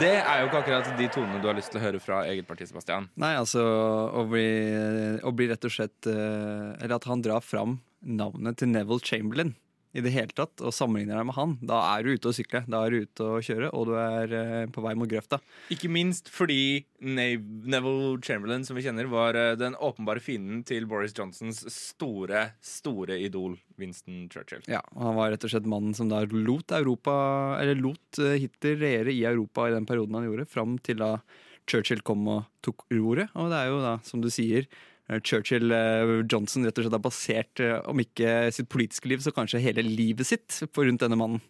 Det 0.00 0.16
er 0.18 0.40
jo 0.40 0.46
ikke 0.48 0.58
akkurat 0.58 0.88
de 0.98 1.06
tonene 1.14 1.38
du 1.38 1.46
har 1.46 1.54
lyst 1.54 1.70
til 1.70 1.78
å 1.78 1.84
høre 1.84 2.00
fra 2.02 2.24
eget 2.26 2.48
parti, 2.48 2.66
Sebastian. 2.66 3.06
Nei, 3.22 3.36
altså 3.38 3.62
å 3.62 4.24
bli, 4.26 4.48
å 5.22 5.30
bli 5.30 5.46
rett 5.46 5.62
og 5.62 5.70
slett 5.70 6.08
eh, 6.10 6.72
Eller 6.82 6.96
at 6.96 7.06
han 7.06 7.22
drar 7.22 7.44
fram 7.46 7.78
navnet 8.02 8.58
til 8.58 8.72
Neville 8.72 9.06
Chamberlain 9.06 9.54
i 9.96 10.02
det 10.04 10.12
hele 10.12 10.34
tatt, 10.36 10.60
og 10.60 10.74
sammenligner 10.74 11.16
deg 11.16 11.28
med 11.28 11.36
han. 11.38 11.54
Da 11.64 11.78
er 11.94 12.04
du 12.04 12.12
ute 12.16 12.30
å 12.30 12.36
sykle, 12.36 12.62
da 12.68 12.82
er 12.84 12.92
du 12.92 13.06
ute 13.06 13.26
å 13.26 13.38
kjøre, 13.44 13.70
og 13.72 13.88
du 13.88 13.94
er 14.00 14.34
eh, 14.36 14.66
på 14.72 14.84
vei 14.84 14.92
mot 14.98 15.08
grøfta. 15.08 15.38
Ikke 15.72 15.90
minst 15.92 16.28
fordi 16.32 16.84
Neville 17.00 18.18
Chamberlain, 18.24 18.66
som 18.66 18.76
vi 18.76 18.84
kjenner, 18.84 19.08
var 19.12 19.38
eh, 19.38 19.54
den 19.58 19.78
åpenbare 19.80 20.22
fienden 20.22 20.62
til 20.68 20.88
Boris 20.90 21.16
Johnsons 21.16 21.62
store, 21.72 22.50
store 22.64 23.18
idol 23.24 23.56
Winston 23.80 24.26
Churchill. 24.32 24.64
Ja, 24.70 24.82
og 24.94 25.08
Han 25.08 25.18
var 25.20 25.32
rett 25.32 25.48
og 25.48 25.54
slett 25.54 25.70
mannen 25.70 25.96
som 25.96 26.12
da 26.12 26.22
lot 26.28 26.76
Europa, 26.76 27.16
eller 27.62 27.80
lot 27.80 28.20
eh, 28.20 28.36
Hitler 28.42 28.80
regjere 28.82 29.16
i 29.16 29.24
Europa 29.28 29.68
i 29.70 29.76
den 29.76 29.88
perioden 29.88 30.20
han 30.20 30.28
gjorde, 30.28 30.48
fram 30.50 30.76
til 30.84 31.00
da 31.00 31.14
Churchill 31.66 32.04
kom 32.06 32.28
og 32.30 32.44
tok 32.64 32.84
ordet. 32.94 33.30
Og 33.34 33.50
det 33.50 33.62
er 33.62 33.72
jo 33.72 33.80
da, 33.82 33.96
som 34.06 34.20
du 34.22 34.28
sier, 34.32 34.68
Churchill 35.22 35.70
eh, 35.70 36.12
Johnson 36.26 36.66
rett 36.66 36.78
og 36.80 36.86
slett 36.86 36.96
har 36.96 37.04
basert, 37.04 37.62
eh, 37.62 37.78
om 37.86 38.00
ikke 38.02 38.50
sitt 38.54 38.68
politiske 38.72 39.10
liv, 39.10 39.22
så 39.22 39.34
kanskje 39.34 39.62
hele 39.62 39.84
livet 39.86 40.26
sitt 40.26 40.60
på 40.74 40.86
rundt 40.86 41.04
denne 41.04 41.18
mannen. 41.18 41.42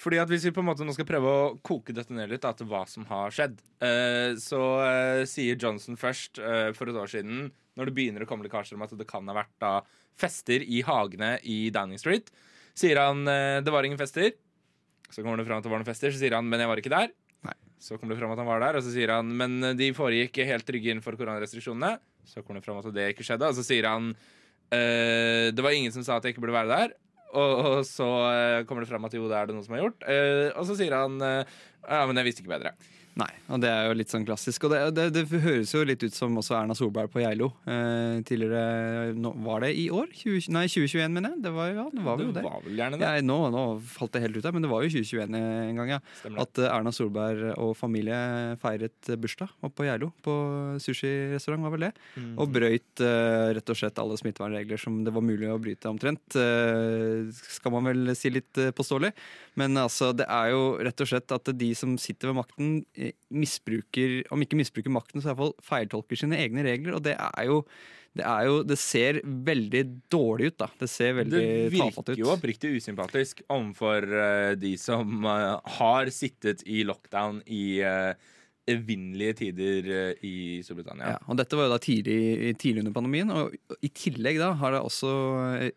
Fordi 0.00 0.16
at 0.20 0.30
Hvis 0.30 0.46
vi 0.48 0.52
på 0.56 0.62
en 0.62 0.68
måte 0.70 0.84
nå 0.86 0.94
skal 0.96 1.08
prøve 1.08 1.28
å 1.30 1.48
koke 1.66 1.92
dette 1.96 2.14
ned 2.16 2.30
litt 2.32 2.44
da, 2.44 2.54
til 2.56 2.68
hva 2.70 2.86
som 2.88 3.04
har 3.10 3.32
skjedd, 3.34 3.58
eh, 3.84 4.32
så 4.40 4.60
eh, 4.86 5.24
sier 5.28 5.58
Johnson 5.60 5.98
først 6.00 6.40
eh, 6.40 6.70
for 6.76 6.88
et 6.88 6.96
år 6.96 7.10
siden, 7.10 7.50
når 7.76 7.88
det 7.88 7.96
begynner 7.96 8.24
å 8.24 8.28
komme 8.28 8.46
lekkasjer 8.46 8.78
om 8.78 8.86
at 8.86 8.94
det 8.96 9.08
kan 9.08 9.28
ha 9.28 9.36
vært 9.36 9.52
da 9.60 9.74
fester 10.20 10.64
i 10.64 10.80
hagene 10.84 11.34
i 11.48 11.68
Downing 11.74 12.00
Street, 12.00 12.32
sier 12.76 13.00
han 13.00 13.28
eh, 13.28 13.60
det 13.64 13.74
var 13.74 13.84
ingen 13.84 14.00
fester. 14.00 14.32
Så 15.10 15.24
kommer 15.24 15.40
det 15.40 15.48
fram 15.48 15.60
at 15.60 15.66
det 15.66 15.72
var 15.72 15.82
noen 15.82 15.90
fester, 15.90 16.14
så 16.14 16.22
sier 16.22 16.38
han 16.38 16.48
men 16.48 16.62
jeg 16.62 16.70
var 16.70 16.80
ikke 16.80 16.96
der. 16.96 17.12
Så 17.80 17.96
kommer 17.96 18.12
det 18.12 18.20
fram 18.20 18.32
at 18.34 18.40
han 18.40 18.48
var 18.48 18.60
der, 18.60 18.76
og 18.76 18.84
så 18.84 18.90
sier 18.92 19.08
han 19.14 19.28
men 19.36 19.72
de 19.76 19.86
foregikk 19.96 20.42
helt 20.44 20.66
trygge 20.68 20.92
innenfor 20.92 21.16
koronarestriksjonene. 21.16 21.94
Så 22.28 22.42
kommer 22.42 22.60
det 22.60 22.66
fram 22.66 22.78
at 22.82 22.92
det 22.94 23.12
ikke 23.14 23.26
skjedde, 23.26 23.48
og 23.48 23.56
så 23.56 23.66
sier 23.66 23.88
han 23.88 24.12
Uh, 24.70 25.50
det 25.50 25.62
var 25.66 25.74
ingen 25.74 25.90
som 25.90 26.04
sa 26.06 26.16
at 26.16 26.26
jeg 26.26 26.36
ikke 26.36 26.44
burde 26.44 26.54
være 26.54 26.70
der. 26.70 26.92
Og, 27.30 27.52
og 27.58 27.80
så 27.86 28.06
uh, 28.06 28.62
kommer 28.66 28.84
det 28.84 28.90
fram 28.90 29.06
at 29.06 29.14
jo, 29.14 29.26
det 29.30 29.38
er 29.38 29.50
det 29.50 29.56
noen 29.56 29.66
som 29.66 29.74
har 29.74 29.84
gjort. 29.84 30.06
Uh, 30.06 30.48
og 30.54 30.66
så 30.68 30.76
sier 30.78 30.94
han 30.94 31.18
ja, 31.20 32.02
men 32.06 32.20
jeg 32.20 32.28
visste 32.28 32.44
ikke 32.44 32.54
bedre. 32.54 32.74
Nei, 33.20 33.28
og 33.52 33.60
det 33.62 33.68
er 33.70 33.86
jo 33.90 33.96
litt 33.98 34.12
sånn 34.12 34.24
klassisk. 34.26 34.64
Og 34.66 34.72
det, 34.72 34.80
det, 34.96 35.04
det 35.14 35.24
høres 35.44 35.74
jo 35.74 35.82
litt 35.86 36.02
ut 36.06 36.14
som 36.16 36.34
også 36.40 36.56
Erna 36.58 36.74
Solberg 36.78 37.10
på 37.12 37.20
Geilo. 37.22 37.50
Eh, 37.68 38.20
tidligere 38.28 39.12
nå, 39.18 39.32
Var 39.44 39.64
det 39.66 39.70
i 39.78 39.86
år? 39.92 40.08
20, 40.16 40.48
nei, 40.56 40.64
2021, 40.70 41.12
mener 41.16 41.34
jeg. 41.34 41.42
Det 41.44 41.52
var, 41.54 41.70
ja, 41.76 41.86
det 41.92 42.04
var 42.06 42.20
Det 42.22 42.28
det. 42.38 42.44
var 42.46 42.64
vel 42.64 42.80
gjerne 42.80 43.00
det. 43.00 43.10
Ja, 43.20 43.24
nå, 43.30 43.38
nå 43.54 43.64
falt 43.92 44.14
det 44.16 44.24
helt 44.24 44.38
ut 44.40 44.48
her, 44.48 44.54
men 44.56 44.64
det 44.66 44.70
var 44.72 44.84
jo 44.86 44.92
2021 44.96 45.38
en 45.40 45.80
gang, 45.82 45.94
ja. 45.96 46.00
Stemmer. 46.22 46.42
At 46.46 46.62
eh, 46.64 46.70
Erna 46.72 46.94
Solberg 46.96 47.52
og 47.60 47.74
familie 47.78 48.20
feiret 48.62 49.12
bursdag 49.20 49.52
oppe 49.60 49.82
på 49.82 49.88
Geilo. 49.90 50.10
På 50.24 50.34
sushirestaurant, 50.82 51.62
var 51.66 51.74
vel 51.76 51.86
det. 51.88 51.92
Mm. 52.16 52.32
Og 52.40 52.52
brøyt 52.54 53.02
eh, 53.04 53.50
rett 53.56 53.72
og 53.74 53.78
slett 53.78 53.98
alle 54.02 54.18
smittevernregler 54.20 54.80
som 54.80 55.00
det 55.06 55.12
var 55.14 55.24
mulig 55.26 55.50
å 55.50 55.58
bryte, 55.62 55.90
omtrent. 55.90 56.36
Eh, 56.38 57.28
skal 57.58 57.74
man 57.74 57.88
vel 57.90 58.14
si 58.18 58.32
litt 58.32 58.58
eh, 58.60 58.72
påståelig. 58.76 59.12
Men 59.60 59.76
altså, 59.80 60.12
det 60.16 60.26
er 60.30 60.52
jo 60.54 60.62
rett 60.80 61.02
og 61.04 61.10
slett 61.10 61.34
at 61.34 61.50
de 61.60 61.70
som 61.76 61.96
sitter 62.00 62.30
ved 62.30 62.38
makten, 62.40 62.70
misbruker 63.30 64.20
Om 64.34 64.44
ikke 64.44 64.58
misbruker 64.58 64.92
makten, 64.92 65.20
så 65.20 65.28
i 65.28 65.32
hvert 65.32 65.40
fall 65.42 65.56
feiltolker 65.64 66.18
sine 66.18 66.38
egne 66.40 66.64
regler. 66.66 66.98
Og 66.98 67.04
det 67.06 67.16
er 67.16 67.48
jo 67.48 67.64
det, 68.18 68.24
er 68.26 68.48
jo, 68.48 68.56
det 68.66 68.78
ser 68.80 69.20
veldig 69.22 69.84
dårlig 70.10 70.50
ut, 70.50 70.58
da. 70.64 70.68
Det 70.80 70.88
ser 70.90 71.14
veldig 71.20 71.44
tafatt 71.76 72.02
ut. 72.02 72.10
Det 72.10 72.16
virker 72.16 72.24
jo 72.24 72.32
oppriktig 72.34 72.72
usympatisk 72.74 73.44
overfor 73.46 74.06
uh, 74.10 74.50
de 74.58 74.74
som 74.80 75.22
uh, 75.26 75.60
har 75.78 76.10
sittet 76.14 76.64
i 76.66 76.82
lockdown 76.88 77.38
i 77.46 77.64
uh, 77.86 78.10
evinnelige 78.70 79.36
tider 79.40 79.86
i 80.26 80.60
Storbritannia. 80.62 81.14
Ja, 81.14 81.20
og 81.30 81.38
dette 81.38 81.56
var 81.58 81.66
jo 81.66 81.72
da 81.72 81.78
tidlig, 81.82 82.52
tidlig 82.60 82.84
under 82.84 82.94
pandemien. 82.94 83.30
Og 83.34 83.78
i 83.82 83.90
tillegg 83.94 84.38
da 84.38 84.52
har 84.60 84.74
det 84.74 84.82
også, 84.84 85.14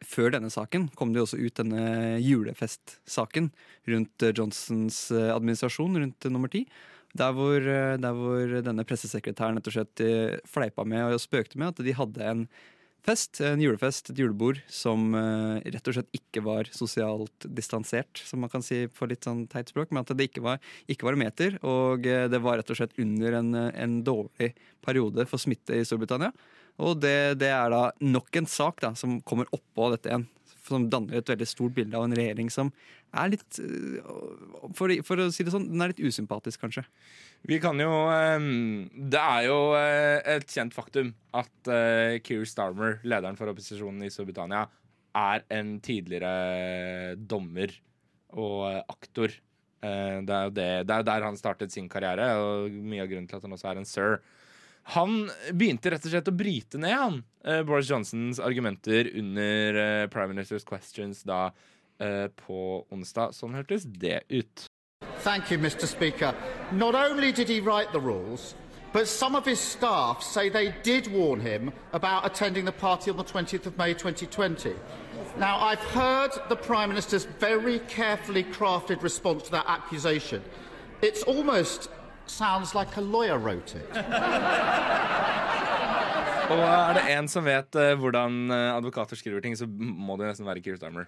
før 0.06 0.34
denne 0.36 0.52
saken, 0.54 0.90
kom 0.98 1.14
det 1.14 1.22
jo 1.22 1.26
også 1.26 1.40
ut 1.42 1.58
denne 1.58 1.86
julefestsaken 2.22 3.50
rundt 3.90 4.28
Johnsons 4.38 5.08
administrasjon, 5.16 5.98
rundt 6.04 6.30
nummer 6.30 6.54
ti. 6.54 6.68
Der 7.14 7.34
hvor, 7.38 7.62
eh, 7.62 7.96
der 8.02 8.14
hvor 8.18 8.62
denne 8.66 8.86
pressesekretæren 8.90 9.60
rett 9.60 9.74
slett 9.76 10.02
eh, 10.02 10.40
fleipa 10.50 10.86
med 10.86 11.14
og 11.14 11.22
spøkte 11.22 11.60
med 11.62 11.70
at 11.70 11.84
de 11.86 11.94
hadde 11.94 12.24
en 12.26 12.48
fest, 13.04 13.42
en 13.44 13.62
julefest, 13.62 14.10
et 14.10 14.22
julebord, 14.24 14.62
som 14.72 15.14
eh, 15.20 15.60
rett 15.76 15.92
og 15.92 15.98
slett 15.98 16.18
ikke 16.18 16.42
var 16.46 16.72
sosialt 16.74 17.46
distansert, 17.46 18.24
som 18.26 18.42
man 18.42 18.50
kan 18.50 18.66
si 18.66 18.88
på 18.88 19.10
litt 19.12 19.28
sånn 19.28 19.44
teit 19.52 19.70
språk, 19.70 19.92
men 19.92 20.02
at 20.02 20.16
det 20.18 20.32
ikke 20.32 20.46
var, 20.46 20.64
ikke 20.90 21.06
var 21.10 21.20
meter, 21.20 21.60
og 21.62 22.08
det 22.08 22.42
var 22.42 22.58
rett 22.58 22.74
og 22.74 22.80
slett 22.80 22.98
under 23.04 23.38
en, 23.44 23.54
en 23.70 23.98
dårlig 24.08 24.54
periode 24.82 25.28
for 25.30 25.44
smitte 25.44 25.78
i 25.78 25.86
Storbritannia. 25.86 26.32
Og 26.82 26.98
det, 27.04 27.38
det 27.44 27.52
er 27.54 27.70
da 27.70 27.84
nok 28.02 28.40
en 28.40 28.50
sak 28.50 28.82
da, 28.82 28.96
som 28.98 29.20
kommer 29.22 29.52
oppå 29.54 29.92
dette 29.94 30.10
igjen, 30.10 30.26
som 30.68 30.88
danner 30.92 31.20
et 31.20 31.32
veldig 31.34 31.48
stort 31.50 31.76
bilde 31.76 31.98
av 32.00 32.08
en 32.08 32.16
regjering 32.18 32.52
som 32.54 32.72
er 33.14 33.34
litt, 33.36 33.60
eh, 33.60 34.14
for, 34.78 34.94
for 35.06 35.24
å 35.24 35.30
si 35.34 35.46
det 35.46 35.54
sånn, 35.54 35.70
den 35.72 35.84
er 35.84 35.94
litt 35.94 36.04
usympatisk, 36.04 36.64
kanskje. 36.64 36.86
Vi 37.50 37.60
kan 37.64 37.80
jo 37.82 37.92
eh, 38.14 38.48
Det 38.96 39.20
er 39.20 39.50
jo 39.50 39.58
eh, 39.78 40.20
et 40.38 40.48
kjent 40.48 40.76
faktum 40.76 41.12
at 41.34 41.52
uh, 41.68 42.20
Keir 42.24 42.46
Starmer, 42.48 43.00
lederen 43.04 43.38
for 43.40 43.50
opposisjonen 43.50 44.06
i 44.06 44.12
Storbritannia, 44.14 44.68
er 45.14 45.44
en 45.54 45.76
tidligere 45.84 47.16
dommer 47.18 47.74
og 48.34 48.60
eh, 48.72 48.80
aktor. 48.90 49.34
Eh, 49.84 50.20
det 50.26 50.36
er 50.36 50.48
jo 50.48 50.54
det, 50.58 50.70
det 50.90 50.96
er 50.96 51.08
der 51.10 51.28
han 51.28 51.38
startet 51.40 51.74
sin 51.74 51.90
karriere, 51.92 52.32
og 52.42 52.74
mye 52.74 53.04
av 53.04 53.12
grunnen 53.12 53.30
til 53.30 53.40
at 53.40 53.46
han 53.46 53.56
også 53.56 53.70
er 53.72 53.82
en 53.82 53.90
sir. 53.90 54.18
Han 54.84 55.30
begynte 55.56 55.94
rett 55.94 56.06
og 56.06 56.12
slett 56.12 56.28
å 56.28 56.36
bryte 56.36 56.80
ned 56.82 56.98
han, 56.98 57.22
eh, 57.46 57.62
Boris 57.64 57.90
Johnsons 57.90 58.40
argumenter 58.44 59.08
under 59.16 59.80
eh, 59.80 60.08
Prime 60.12 60.34
Minister's 60.34 60.66
Questions 60.68 61.24
da 61.24 61.52
eh, 62.00 62.28
på 62.28 62.84
onsdag. 62.92 63.32
Sånn 63.34 63.56
hørtes 63.56 63.88
det 63.88 64.24
ut. 64.30 64.66
Thank 65.24 65.52
you, 65.52 65.58
Mr. 65.58 65.88
Speaker. 65.88 66.36
Not 66.72 66.96
only 66.96 67.32
did 67.32 67.48
he 67.48 67.62
write 67.62 67.94
the 67.94 68.00
rules, 68.00 68.56
but 68.92 69.08
some 69.08 69.36
of 69.36 69.46
his 69.46 69.60
staff 69.60 70.22
say 70.22 70.50
they 70.50 70.74
did 70.84 71.08
warn 71.08 71.40
him 71.40 71.72
about 71.94 72.26
attending 72.26 72.66
the 72.66 72.72
party 72.72 73.10
on 73.10 73.18
the 73.18 73.24
20th 73.24 73.66
of 73.66 73.78
May 73.78 73.94
2020. 73.94 74.76
Now, 75.38 75.60
I've 75.60 75.80
heard 75.80 76.32
the 76.50 76.56
Prime 76.56 76.90
Minister's 76.90 77.26
very 77.40 77.80
carefully 77.80 78.44
crafted 78.44 79.02
response 79.02 79.44
to 79.44 79.52
that 79.52 79.66
accusation. 79.68 80.44
It's 81.02 81.24
almost 81.24 81.90
sounds 82.26 82.74
like 82.76 82.98
a 82.98 83.02
lawyer 83.02 83.38
wrote 83.38 83.76
it. 83.76 83.88
Og 86.54 86.60
er 86.60 86.98
det 86.98 87.04
en 87.14 87.30
som 87.32 87.46
vet 87.48 87.76
eh, 87.80 87.94
hvordan 87.98 88.52
eh, 88.52 88.72
advokater 88.76 89.18
skriver 89.18 89.42
ting, 89.42 89.56
så 89.58 89.66
må 89.68 90.18
det 90.20 90.28
nesten 90.28 90.46
være 90.46 90.62
Keir 90.62 90.76
Starmer. 90.78 91.08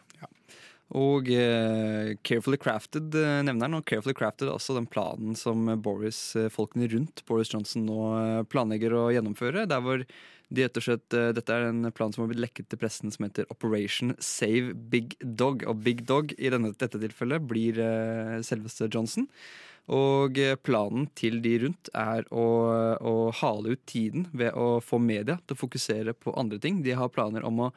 Og 0.95 1.27
eh, 1.33 2.13
Carefully 2.25 2.59
Crafted 2.61 3.15
eh, 3.17 3.41
nevner 3.45 3.67
han, 3.67 3.77
og 3.79 3.85
Carefully 3.89 4.15
Crafted 4.17 4.47
er 4.47 4.55
også 4.55 4.77
den 4.77 4.87
planen 4.89 5.35
som 5.37 5.67
Boris, 5.83 6.19
eh, 6.39 6.47
folkene 6.53 6.87
rundt 6.91 7.23
Boris 7.27 7.51
Johnson 7.51 7.85
nå 7.89 7.99
eh, 8.21 8.41
planlegger 8.49 8.95
å 8.95 9.09
gjennomføre. 9.13 9.65
Der 9.69 9.83
hvor 9.83 10.05
de 10.53 10.65
rett 10.65 10.77
og 10.77 10.85
slett, 10.85 11.17
eh, 11.17 11.31
Dette 11.35 11.53
er 11.53 11.69
en 11.71 11.89
plan 11.95 12.13
som 12.13 12.23
har 12.23 12.31
blitt 12.31 12.43
lekket 12.43 12.69
til 12.69 12.81
pressen 12.81 13.13
som 13.13 13.25
heter 13.25 13.49
Operation 13.53 14.13
Save 14.21 14.75
Big 14.91 15.17
Dog. 15.19 15.65
Og 15.65 15.81
Big 15.85 16.05
Dog 16.05 16.35
i 16.37 16.51
denne, 16.53 16.73
dette 16.77 17.01
tilfellet 17.01 17.47
blir 17.49 17.81
eh, 17.81 18.41
selveste 18.45 18.89
Johnson. 18.93 19.27
Og 19.93 20.39
eh, 20.41 20.55
planen 20.57 21.09
til 21.17 21.41
de 21.43 21.57
rundt 21.65 21.91
er 21.93 22.25
å, 22.33 22.45
å 22.97 23.13
hale 23.41 23.75
ut 23.75 23.83
tiden 23.89 24.29
ved 24.33 24.55
å 24.57 24.79
få 24.81 24.97
media 25.01 25.37
til 25.43 25.57
å 25.57 25.61
fokusere 25.61 26.15
på 26.17 26.33
andre 26.39 26.61
ting. 26.61 26.81
De 26.85 26.97
har 26.97 27.13
planer 27.13 27.45
om 27.45 27.67
å 27.67 27.69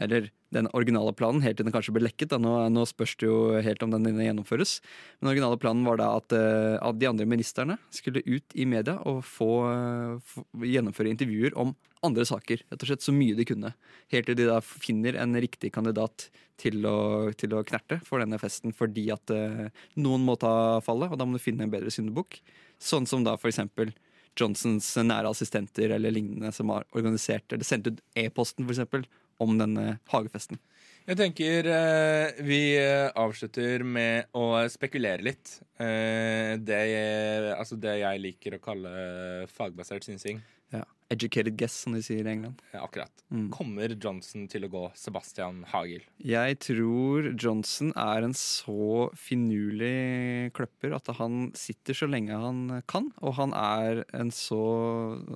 eller 0.00 0.30
den 0.54 0.66
originale 0.74 1.12
planen, 1.14 1.42
helt 1.44 1.58
til 1.60 1.66
den 1.66 1.74
kanskje 1.74 1.92
ble 1.94 2.06
lekket. 2.06 2.32
Da. 2.32 2.40
Nå, 2.40 2.54
nå 2.72 2.86
spørs 2.88 3.14
det 3.20 3.28
jo 3.28 3.36
helt 3.62 3.82
om 3.84 3.92
den 3.92 4.08
gjennomføres. 4.08 4.78
Men 5.18 5.28
den 5.28 5.32
originale 5.34 5.60
planen 5.62 5.84
var 5.86 6.00
da 6.00 6.08
at, 6.16 6.34
eh, 6.34 6.78
at 6.80 6.98
de 6.98 7.08
andre 7.10 7.28
ministerne 7.28 7.76
skulle 7.94 8.24
ut 8.26 8.56
i 8.56 8.66
media 8.68 8.96
og 9.06 9.22
få, 9.28 9.50
eh, 9.70 10.16
få 10.32 10.46
gjennomføre 10.66 11.12
intervjuer 11.12 11.56
om 11.60 11.74
andre 12.06 12.26
saker. 12.28 12.62
Rett 12.70 12.84
og 12.84 12.90
slett 12.90 13.04
så 13.04 13.14
mye 13.14 13.36
de 13.38 13.46
kunne. 13.48 13.72
Helt 14.12 14.28
til 14.30 14.38
de 14.38 14.48
da 14.48 14.60
finner 14.64 15.18
en 15.20 15.36
riktig 15.40 15.72
kandidat 15.74 16.28
til 16.60 16.84
å, 16.88 17.30
til 17.40 17.56
å 17.56 17.64
knerte 17.66 18.00
for 18.06 18.22
denne 18.22 18.40
festen 18.40 18.74
fordi 18.76 19.08
at 19.14 19.32
eh, 19.34 19.66
noen 20.00 20.24
må 20.26 20.36
ta 20.40 20.80
fallet, 20.84 21.12
og 21.12 21.20
da 21.20 21.26
må 21.28 21.38
du 21.38 21.42
finne 21.42 21.66
en 21.66 21.72
bedre 21.72 21.92
syndebukk. 21.92 22.40
Sånn 22.80 23.08
som 23.08 23.24
da 23.26 23.36
for 23.40 23.52
eksempel 23.52 23.94
Johnsons 24.38 24.92
nære 25.02 25.32
assistenter 25.32 25.92
eller 25.96 26.14
lignende 26.14 26.52
som 26.54 26.70
har 26.72 26.86
organisert 26.96 27.52
eller 27.52 27.66
sendt 27.66 27.90
ut 27.90 28.04
e-posten 28.18 28.66
for 28.66 28.76
eksempel, 28.76 29.08
om 29.40 29.56
denne 29.56 29.96
hagefesten. 30.12 30.60
Jeg 31.08 31.16
tenker 31.16 31.66
eh, 31.72 32.40
vi 32.44 32.60
eh, 32.76 33.08
avslutter 33.18 33.82
med 33.88 34.28
å 34.36 34.52
spekulere 34.70 35.24
litt. 35.24 35.56
Eh, 35.80 36.54
det, 36.60 36.80
altså 37.56 37.78
det 37.80 37.96
jeg 38.02 38.22
liker 38.26 38.58
å 38.58 38.62
kalle 38.62 38.92
fagbasert 39.50 40.06
synsing. 40.06 40.42
Ja. 40.74 40.84
Educated 41.10 41.56
guess, 41.58 41.74
som 41.82 41.96
de 41.96 42.02
sier 42.06 42.22
i 42.22 42.30
England. 42.30 42.60
Ja, 42.70 42.84
akkurat. 42.84 43.10
Mm. 43.34 43.48
Kommer 43.50 43.96
Johnson 43.96 44.46
til 44.50 44.66
å 44.66 44.70
gå 44.70 44.82
Sebastian 44.94 45.64
Hagel? 45.72 46.04
Jeg 46.22 46.60
tror 46.62 47.32
Johnson 47.34 47.90
er 47.98 48.26
en 48.26 48.36
så 48.38 49.08
finurlig 49.18 50.52
kløpper 50.54 50.94
at 50.94 51.10
han 51.18 51.48
sitter 51.58 51.98
så 51.98 52.06
lenge 52.10 52.38
han 52.38 52.78
kan. 52.90 53.10
Og 53.26 53.34
han 53.40 53.54
er 53.58 54.04
en 54.14 54.30
så, 54.34 54.62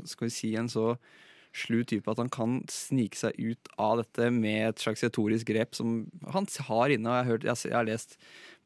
skal 0.07 0.31
vi 0.31 0.37
si, 0.37 0.55
en 0.59 0.71
så 0.71 0.93
slu 1.55 1.85
type 1.87 2.11
at 2.11 2.19
han 2.19 2.31
kan 2.33 2.59
snike 2.71 3.19
seg 3.19 3.37
ut 3.39 3.71
av 3.81 4.01
dette 4.03 4.31
med 4.35 4.71
et 4.71 4.83
slags 4.83 5.05
retorisk 5.07 5.49
grep 5.53 5.77
som 5.79 6.03
han 6.35 6.49
har 6.69 6.95
inne. 6.95 7.09
og 7.09 7.15
Jeg 7.15 7.23
har, 7.23 7.31
hørt, 7.31 7.47
jeg, 7.47 7.75
har 7.77 7.87
lest 7.87 8.17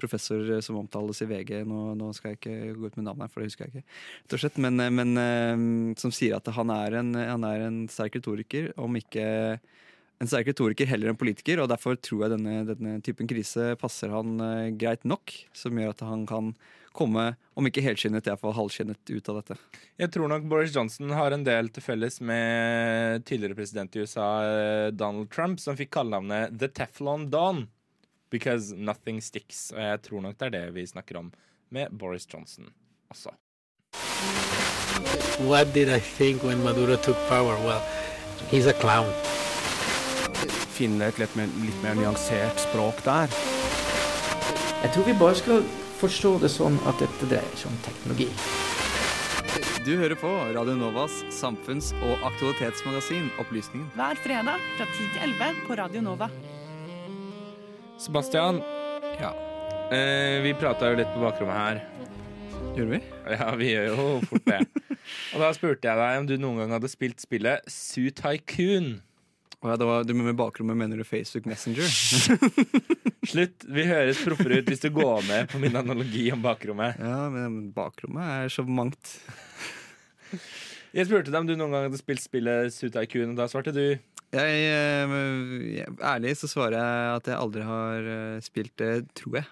professor 0.01 0.51
som 0.65 0.79
omtales 0.81 1.21
i 1.25 1.29
VG, 1.29 1.53
nå, 1.69 1.93
nå, 1.99 2.13
skal 2.17 2.33
jeg 2.33 2.39
ikke 2.39 2.75
gå 2.79 2.87
ut 2.87 2.99
med 3.01 3.09
navnet 3.09 3.27
her, 3.27 3.33
for 3.35 3.43
det 3.43 3.51
husker 3.51 3.67
jeg 3.67 3.83
ikke, 3.83 3.97
og 4.31 4.43
slett, 4.45 4.61
men, 4.63 4.79
men 4.95 5.97
som 5.99 6.15
sier 6.15 6.37
at 6.37 6.49
han 6.55 6.71
er 6.71 7.01
en, 7.01 7.11
han 7.19 7.47
er 7.49 7.65
en 7.67 7.81
sterk 7.91 8.21
retoriker, 8.21 8.71
om 8.79 8.95
ikke 9.01 9.27
en 9.59 10.31
sterk 10.31 10.53
retoriker 10.53 10.87
heller 10.87 11.11
enn 11.11 11.19
politiker, 11.19 11.59
og 11.59 11.71
derfor 11.73 11.99
tror 11.99 12.25
jeg 12.25 12.37
denne, 12.37 12.61
denne 12.71 12.95
typen 13.03 13.27
krise 13.31 13.73
passer 13.83 14.15
han 14.15 14.39
greit 14.79 15.03
nok, 15.03 15.35
som 15.51 15.83
gjør 15.83 15.97
at 15.97 16.07
han 16.07 16.23
kan 16.31 16.55
komme, 16.97 17.31
om 17.59 17.67
ikke 17.69 17.83
helskinnet, 17.85 18.27
iallfall 18.29 18.55
halvskinnet 18.57 19.11
ut 19.11 19.31
av 19.31 19.41
dette. 19.41 19.57
Jeg 20.01 20.13
tror 20.15 20.31
nok 20.31 20.47
Boris 20.51 20.75
Johnson 20.75 21.11
har 21.17 21.35
en 21.35 21.47
del 21.47 21.71
til 21.75 21.85
felles 21.85 22.21
med 22.21 23.25
tidligere 23.29 23.59
president 23.59 23.97
i 23.97 24.05
USA, 24.05 24.29
Donald 24.95 25.31
Trump, 25.35 25.61
som 25.63 25.79
fikk 25.79 25.93
kallenavnet 25.99 26.55
The 26.59 26.71
Teflon 26.71 27.29
Don. 27.33 27.67
Because 28.31 28.77
nothing 28.77 29.23
sticks. 29.25 29.71
Og 29.73 29.81
jeg 29.81 30.01
tror 30.05 30.21
nok 30.27 30.37
det 30.37 30.51
er 30.51 30.57
det 30.59 30.65
vi 30.77 30.85
snakker 30.87 31.17
om 31.23 31.31
med 31.73 31.93
Boris 31.97 32.29
Johnson 32.29 32.69
også. 33.09 33.33
What 35.49 35.73
did 35.73 35.89
I 35.89 36.01
think 36.01 36.43
when 36.43 36.63
Maduro 36.65 36.97
took 36.97 37.17
power? 37.29 37.55
Well, 37.65 37.81
he's 38.51 38.67
a 38.67 38.75
clown. 38.75 39.09
Finne 40.77 41.09
et 41.09 41.19
litt 41.19 41.35
mer, 41.39 41.49
litt 41.63 41.83
mer 41.83 41.97
nyansert 41.99 42.61
språk 42.69 43.01
der. 43.07 43.33
Jeg 44.83 44.93
tror 44.95 45.07
vi 45.09 45.15
bare 45.19 45.39
skal 45.39 45.65
forstå 45.99 46.37
det 46.43 46.51
sånn 46.53 46.77
at 46.89 47.01
dette 47.03 47.29
dreier 47.31 47.57
seg 47.59 47.71
om 47.73 47.79
teknologi. 47.87 48.29
Du 49.87 49.95
hører 49.97 50.15
på 50.21 50.29
Radio 50.55 50.75
Novas 50.77 51.15
samfunns- 51.33 51.95
og 52.05 52.21
aktualitetsmagasin 52.29 53.31
Opplysningen. 53.41 53.89
Hver 53.97 54.19
fredag 54.21 54.61
fra 54.77 54.87
10 54.87 55.07
til 55.15 55.23
11 55.33 55.63
på 55.67 55.79
Radio 55.81 56.03
Nova. 56.05 56.29
Sebastian, 57.99 58.61
Ja. 59.19 59.33
eh, 59.91 60.43
vi 60.43 60.53
prata 60.55 60.91
jo 60.91 60.97
litt 60.97 61.09
på 61.15 61.21
bakrommet 61.25 61.57
her. 61.57 61.81
Gjorde 62.77 62.91
vi? 62.91 63.01
Ja, 63.33 63.55
vi 63.57 63.71
gjør 63.73 63.87
jo 63.97 64.21
fort 64.29 64.45
det. 64.47 64.61
Og 65.35 65.41
da 65.41 65.53
spurte 65.57 65.89
jeg 65.89 65.97
deg 65.99 66.19
om 66.21 66.27
du 66.29 66.37
noen 66.39 66.59
gang 66.63 66.71
hadde 66.77 66.89
spilt 66.93 67.19
spillet 67.21 67.65
Suit 67.67 68.15
Tycoon. 68.15 69.01
Å 69.59 69.73
ja, 69.73 69.75
det 69.75 69.87
var, 69.89 70.05
du 70.07 70.13
med 70.15 70.37
bakrommet 70.39 70.79
mener 70.79 71.01
du 71.01 71.05
Facebook 71.07 71.49
Messenger? 71.51 71.89
Slutt. 73.33 73.65
Vi 73.67 73.87
høres 73.89 74.21
proffere 74.23 74.61
ut 74.61 74.71
hvis 74.71 74.85
du 74.85 74.93
går 74.95 75.25
med 75.27 75.49
på 75.51 75.59
min 75.59 75.75
analogi 75.81 76.29
om 76.31 76.45
bakrommet. 76.45 77.01
ja, 77.03 77.25
men 77.35 77.73
bakrommet 77.75 78.45
er 78.45 78.55
så 78.55 78.63
mangt. 78.63 79.17
Jeg 80.95 81.09
spurte 81.09 81.33
deg 81.33 81.43
om 81.43 81.49
du 81.49 81.57
noen 81.57 81.75
gang 81.75 81.89
hadde 81.89 81.99
spilt 82.01 82.23
spillet 82.23 82.73
Suta 82.73 83.03
Icun, 83.05 83.35
og 83.35 83.41
da 83.41 83.49
svarte 83.51 83.75
du 83.77 83.83
Jeg, 83.83 84.63
eh, 84.73 85.85
ærlig 86.07 86.33
så 86.41 86.49
svarer 86.49 86.79
jeg 86.79 87.19
at 87.19 87.29
jeg 87.29 87.37
aldri 87.37 87.67
har 87.69 88.09
eh, 88.15 88.41
spilt 88.45 88.73
det, 88.81 88.93
tror 89.19 89.41
jeg. 89.41 89.49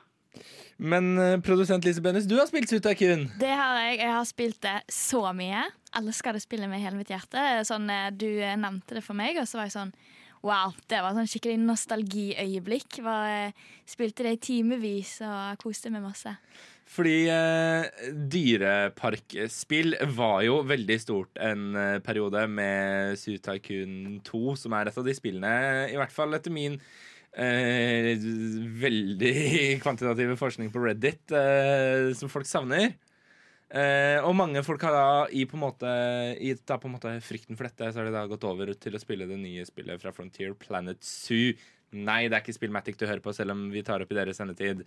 Men 0.76 1.16
eh, 1.20 1.36
produsent 1.44 1.84
Lise 1.84 2.04
Bennis, 2.04 2.28
du 2.28 2.36
har 2.38 2.48
spilt 2.48 2.72
Suta 2.72 2.92
Icun 2.92 3.26
Det 3.40 3.52
har 3.52 3.82
jeg. 3.82 4.00
Jeg 4.00 4.12
har 4.12 4.26
spilt 4.28 4.58
det 4.64 4.78
så 4.92 5.22
mye. 5.36 5.66
Elsker 5.96 6.36
det 6.36 6.44
spillet 6.44 6.70
med 6.70 6.82
hele 6.82 6.98
mitt 6.98 7.10
hjerte. 7.12 7.42
Sånn, 7.68 7.88
eh, 7.90 8.12
du 8.12 8.28
nevnte 8.60 8.98
det 8.98 9.04
for 9.06 9.16
meg, 9.18 9.40
og 9.40 9.48
så 9.48 9.60
var 9.60 9.70
jeg 9.70 9.78
sånn 9.78 9.96
Wow, 10.46 10.76
det 10.86 11.00
var 11.02 11.16
sånn 11.16 11.26
skikkelig 11.26 11.58
nostalgiøyeblikk. 11.64 13.00
Eh, 13.00 13.56
spilte 13.88 14.26
det 14.26 14.36
i 14.36 14.42
timevis 14.52 15.16
og 15.26 15.56
koste 15.62 15.90
meg 15.90 16.04
masse. 16.04 16.36
Fordi 16.86 17.16
eh, 17.32 17.88
dyreparkspill 18.30 19.96
var 20.14 20.44
jo 20.46 20.60
veldig 20.68 20.98
stort 21.02 21.40
en 21.42 21.74
eh, 21.74 21.96
periode 22.04 22.44
med 22.46 23.18
Zoo 23.18 23.40
Tycoon 23.42 24.20
2, 24.26 24.42
som 24.60 24.76
er 24.76 24.86
et 24.86 25.00
av 25.00 25.08
de 25.08 25.16
spillene, 25.16 25.56
i 25.90 25.98
hvert 25.98 26.14
fall 26.14 26.36
etter 26.38 26.54
min 26.54 26.78
eh, 27.34 28.12
veldig 28.84 29.34
kvantitative 29.84 30.38
forskning 30.38 30.70
på 30.70 30.84
Reddit, 30.84 31.24
eh, 31.34 32.12
som 32.14 32.30
folk 32.30 32.46
savner. 32.46 32.94
Eh, 33.66 34.18
og 34.22 34.36
mange 34.38 34.62
folk 34.62 34.84
har 34.86 34.94
da 34.94 35.06
i 35.34 35.42
på 35.42 35.56
en 35.58 35.62
måte 35.64 35.88
I 36.38 36.52
da 36.54 36.76
på 36.78 36.86
en 36.86 36.92
måte 36.94 37.16
frykten 37.26 37.58
for 37.58 37.66
dette, 37.66 37.88
så 37.90 37.98
har 37.98 38.06
de 38.06 38.14
da 38.14 38.26
gått 38.30 38.46
over 38.46 38.70
til 38.78 38.94
å 38.94 39.00
spille 39.02 39.26
det 39.26 39.38
nye 39.40 39.64
spillet 39.66 40.02
fra 40.02 40.12
Frontier, 40.14 40.54
Planet 40.60 41.02
Zoo. 41.02 41.56
Nei, 41.96 42.26
det 42.26 42.36
er 42.36 42.42
ikke 42.42 42.54
Spillmatic 42.54 42.98
du 42.98 43.06
hører 43.06 43.22
på, 43.24 43.32
selv 43.34 43.54
om 43.54 43.66
vi 43.72 43.82
tar 43.86 44.02
opp 44.02 44.10
i 44.12 44.18
deres 44.18 44.38
sendetid. 44.40 44.82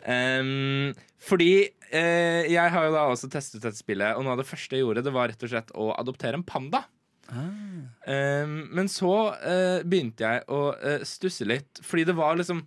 Um, 0.00 0.94
fordi 1.20 1.68
uh, 1.92 2.44
jeg 2.48 2.72
har 2.72 2.86
jo 2.86 2.94
da 2.94 3.02
også 3.12 3.28
testet 3.32 3.62
dette 3.62 3.78
spillet, 3.78 4.16
og 4.16 4.24
noe 4.24 4.32
av 4.32 4.40
det 4.40 4.48
første 4.48 4.78
jeg 4.78 4.86
gjorde, 4.86 5.04
det 5.04 5.12
var 5.14 5.28
rett 5.28 5.44
og 5.44 5.52
slett 5.52 5.74
å 5.76 5.90
adoptere 6.00 6.40
en 6.40 6.46
panda. 6.48 6.86
Ehm, 7.28 8.60
men 8.72 8.88
så 8.88 9.12
uh, 9.36 9.84
begynte 9.84 10.24
jeg 10.24 10.44
å 10.48 10.62
uh, 10.72 11.04
stusse 11.06 11.44
litt, 11.44 11.80
fordi 11.84 12.06
det 12.08 12.16
var 12.16 12.38
liksom 12.38 12.64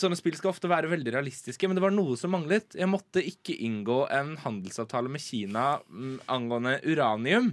Sånne 0.00 0.18
spill 0.18 0.36
skal 0.38 0.52
ofte 0.52 0.70
være 0.70 0.90
veldig 0.90 1.12
realistiske, 1.14 1.68
men 1.68 1.78
det 1.78 1.84
var 1.84 1.94
noe 1.94 2.16
som 2.18 2.32
manglet. 2.34 2.74
Jeg 2.78 2.90
måtte 2.90 3.22
ikke 3.22 3.56
inngå 3.66 4.04
en 4.14 4.34
handelsavtale 4.42 5.12
med 5.12 5.22
Kina 5.22 5.66
mm, 5.86 6.16
angående 6.34 6.78
uranium 6.86 7.52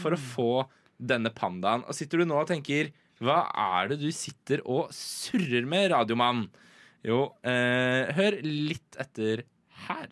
for 0.00 0.16
å 0.16 0.20
få 0.20 0.50
denne 0.96 1.32
pandaen. 1.34 1.84
Og 1.88 1.96
sitter 1.96 2.22
du 2.22 2.28
nå 2.28 2.38
og 2.40 2.50
tenker 2.50 2.92
Hva 3.24 3.44
er 3.50 3.92
det 3.92 4.00
du 4.02 4.10
sitter 4.14 4.62
og 4.64 4.92
surrer 4.94 5.66
med, 5.68 5.90
radiomann? 5.92 6.46
Jo, 7.04 7.26
eh, 7.44 8.08
hør 8.16 8.38
litt 8.44 8.96
etter 9.00 9.44
her. 9.86 10.08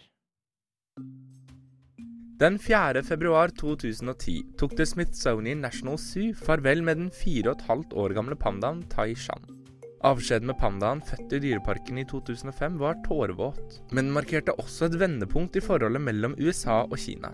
Den 2.43 2.59
4. 2.59 3.05
februar 3.07 3.53
2010 3.55 4.57
tok 4.59 4.77
The 4.77 4.87
Smithsonian 4.89 5.63
National 5.63 5.97
Zoo 6.01 6.35
farvel 6.35 6.83
med 6.83 6.99
den 6.99 7.11
fire 7.15 7.53
og 7.53 7.61
et 7.61 7.67
halvt 7.71 7.97
år 8.03 8.17
gamle 8.19 8.37
pandaen 8.37 8.83
Tai 8.93 9.13
Shan. 9.15 9.62
Avskjeden 10.03 10.49
med 10.51 10.59
pandaen, 10.59 11.01
født 11.07 11.37
i 11.37 11.39
Dyreparken 11.45 12.01
i 12.03 12.05
2005, 12.11 12.79
var 12.81 12.97
tårevåt, 13.07 13.77
men 13.95 14.11
markerte 14.11 14.55
også 14.59 14.89
et 14.89 14.97
vendepunkt 14.99 15.55
i 15.55 15.63
forholdet 15.63 16.03
mellom 16.03 16.35
USA 16.43 16.81
og 16.83 16.97
Kina. 16.99 17.31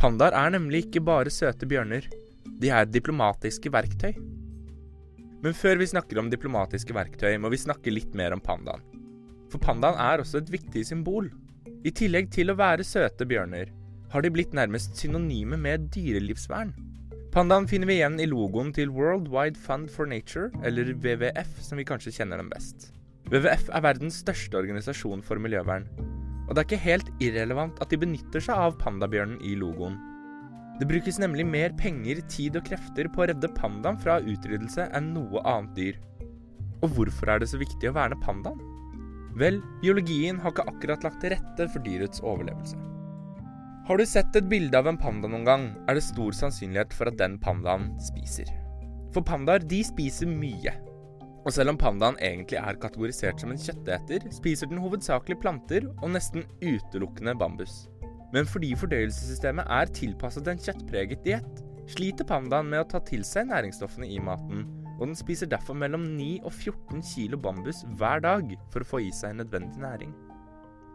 Pandaer 0.00 0.36
er 0.36 0.52
nemlig 0.52 0.84
ikke 0.86 1.00
bare 1.04 1.32
søte 1.32 1.68
bjørner, 1.68 2.04
de 2.60 2.68
er 2.68 2.84
diplomatiske 2.88 3.72
verktøy. 3.72 4.12
Men 5.40 5.56
før 5.56 5.80
vi 5.80 5.88
snakker 5.88 6.20
om 6.20 6.28
diplomatiske 6.28 6.92
verktøy, 6.92 7.38
må 7.40 7.48
vi 7.48 7.62
snakke 7.64 7.92
litt 7.92 8.12
mer 8.16 8.36
om 8.36 8.44
pandaen. 8.44 8.84
For 9.48 9.64
pandaen 9.64 9.96
er 9.96 10.20
også 10.20 10.42
et 10.42 10.52
viktig 10.52 10.84
symbol. 10.92 11.32
I 11.88 11.92
tillegg 11.96 12.28
til 12.36 12.52
å 12.52 12.58
være 12.60 12.84
søte 12.84 13.24
bjørner, 13.24 13.72
har 14.12 14.20
de 14.20 14.32
blitt 14.34 14.52
nærmest 14.52 15.00
synonyme 15.00 15.56
med 15.56 15.88
dyrelivsvern. 15.94 16.74
Pandaen 17.30 17.68
finner 17.70 17.86
vi 17.86 18.00
igjen 18.00 18.16
i 18.18 18.24
logoen 18.26 18.72
til 18.74 18.90
World 18.90 19.28
Wide 19.30 19.58
Fund 19.62 19.86
for 19.94 20.08
Nature, 20.10 20.48
eller 20.66 20.88
WWF 20.90 21.60
som 21.62 21.78
vi 21.78 21.84
kanskje 21.86 22.10
kjenner 22.16 22.40
dem 22.42 22.48
best. 22.50 22.88
WWF 23.30 23.68
er 23.70 23.84
verdens 23.84 24.16
største 24.24 24.58
organisasjon 24.58 25.22
for 25.22 25.38
miljøvern, 25.38 25.86
og 26.48 26.56
det 26.56 26.64
er 26.64 26.66
ikke 26.66 26.80
helt 26.88 27.12
irrelevant 27.22 27.78
at 27.78 27.94
de 27.94 28.00
benytter 28.02 28.42
seg 28.42 28.58
av 28.58 28.74
pandabjørnen 28.82 29.38
i 29.46 29.54
logoen. 29.62 29.94
Det 30.82 30.90
brukes 30.90 31.22
nemlig 31.22 31.46
mer 31.46 31.70
penger, 31.78 32.18
tid 32.34 32.58
og 32.58 32.66
krefter 32.66 33.06
på 33.14 33.22
å 33.22 33.30
redde 33.30 33.54
pandaen 33.54 34.02
fra 34.02 34.18
utryddelse 34.18 34.90
enn 34.90 35.14
noe 35.14 35.46
annet 35.46 35.78
dyr. 35.78 36.02
Og 36.82 36.96
hvorfor 36.96 37.30
er 37.30 37.44
det 37.44 37.52
så 37.52 37.62
viktig 37.62 37.92
å 37.92 37.94
verne 37.94 38.18
pandaen? 38.26 38.58
Vel, 39.38 39.62
biologien 39.84 40.42
har 40.42 40.50
ikke 40.50 40.66
akkurat 40.66 41.06
lagt 41.06 41.22
til 41.22 41.36
rette 41.36 41.70
for 41.70 41.86
dyrets 41.86 42.26
overlevelse. 42.26 42.89
Har 43.88 43.98
du 43.98 44.04
sett 44.06 44.36
et 44.36 44.46
bilde 44.46 44.76
av 44.76 44.86
en 44.90 44.98
panda 45.00 45.28
noen 45.30 45.46
gang, 45.46 45.62
er 45.88 45.96
det 45.96 46.04
stor 46.04 46.34
sannsynlighet 46.36 46.92
for 46.94 47.10
at 47.10 47.16
den 47.18 47.38
pandaen 47.42 47.88
spiser. 48.02 48.50
For 49.14 49.24
pandaer, 49.26 49.64
de 49.66 49.80
spiser 49.86 50.28
mye. 50.30 50.74
Og 51.40 51.54
selv 51.56 51.72
om 51.72 51.78
pandaen 51.80 52.18
egentlig 52.20 52.60
er 52.60 52.78
kategorisert 52.82 53.40
som 53.40 53.54
en 53.54 53.58
kjøtteter, 53.58 54.28
spiser 54.36 54.68
den 54.70 54.82
hovedsakelig 54.82 55.40
planter 55.40 55.88
og 55.96 56.12
nesten 56.12 56.44
utelukkende 56.60 57.34
bambus. 57.40 57.86
Men 58.34 58.46
fordi 58.46 58.74
fordøyelsessystemet 58.78 59.72
er 59.80 59.90
tilpasset 59.96 60.52
en 60.52 60.60
kjøttpreget 60.60 61.24
diett, 61.24 61.64
sliter 61.90 62.28
pandaen 62.28 62.68
med 62.70 62.84
å 62.84 62.88
ta 62.92 63.00
til 63.02 63.24
seg 63.26 63.48
næringsstoffene 63.50 64.06
i 64.06 64.20
maten, 64.22 64.68
og 65.00 65.08
den 65.08 65.18
spiser 65.18 65.48
derfor 65.50 65.74
mellom 65.80 66.04
9 66.14 66.42
og 66.44 66.52
14 66.52 67.00
kilo 67.14 67.40
bambus 67.40 67.82
hver 67.98 68.20
dag 68.22 68.52
for 68.70 68.84
å 68.84 68.90
få 68.92 69.06
i 69.08 69.14
seg 69.16 69.40
nødvendig 69.40 69.80
næring. 69.80 70.12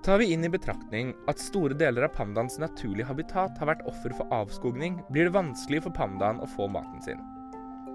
Tar 0.05 0.17
vi 0.17 0.25
inn 0.33 0.43
i 0.45 0.49
betraktning 0.53 1.15
at 1.25 1.39
store 1.41 1.73
deler 1.73 2.05
av 2.05 2.11
pandaens 2.13 2.59
naturlige 2.61 3.07
habitat 3.09 3.55
har 3.57 3.71
vært 3.71 3.87
offer 3.89 4.13
for 4.13 4.29
avskogning, 4.37 4.99
blir 5.09 5.25
det 5.25 5.33
vanskelig 5.33 5.79
for 5.81 5.95
pandaen 5.97 6.43
å 6.45 6.49
få 6.51 6.67
maten 6.69 7.01
sin. 7.01 7.23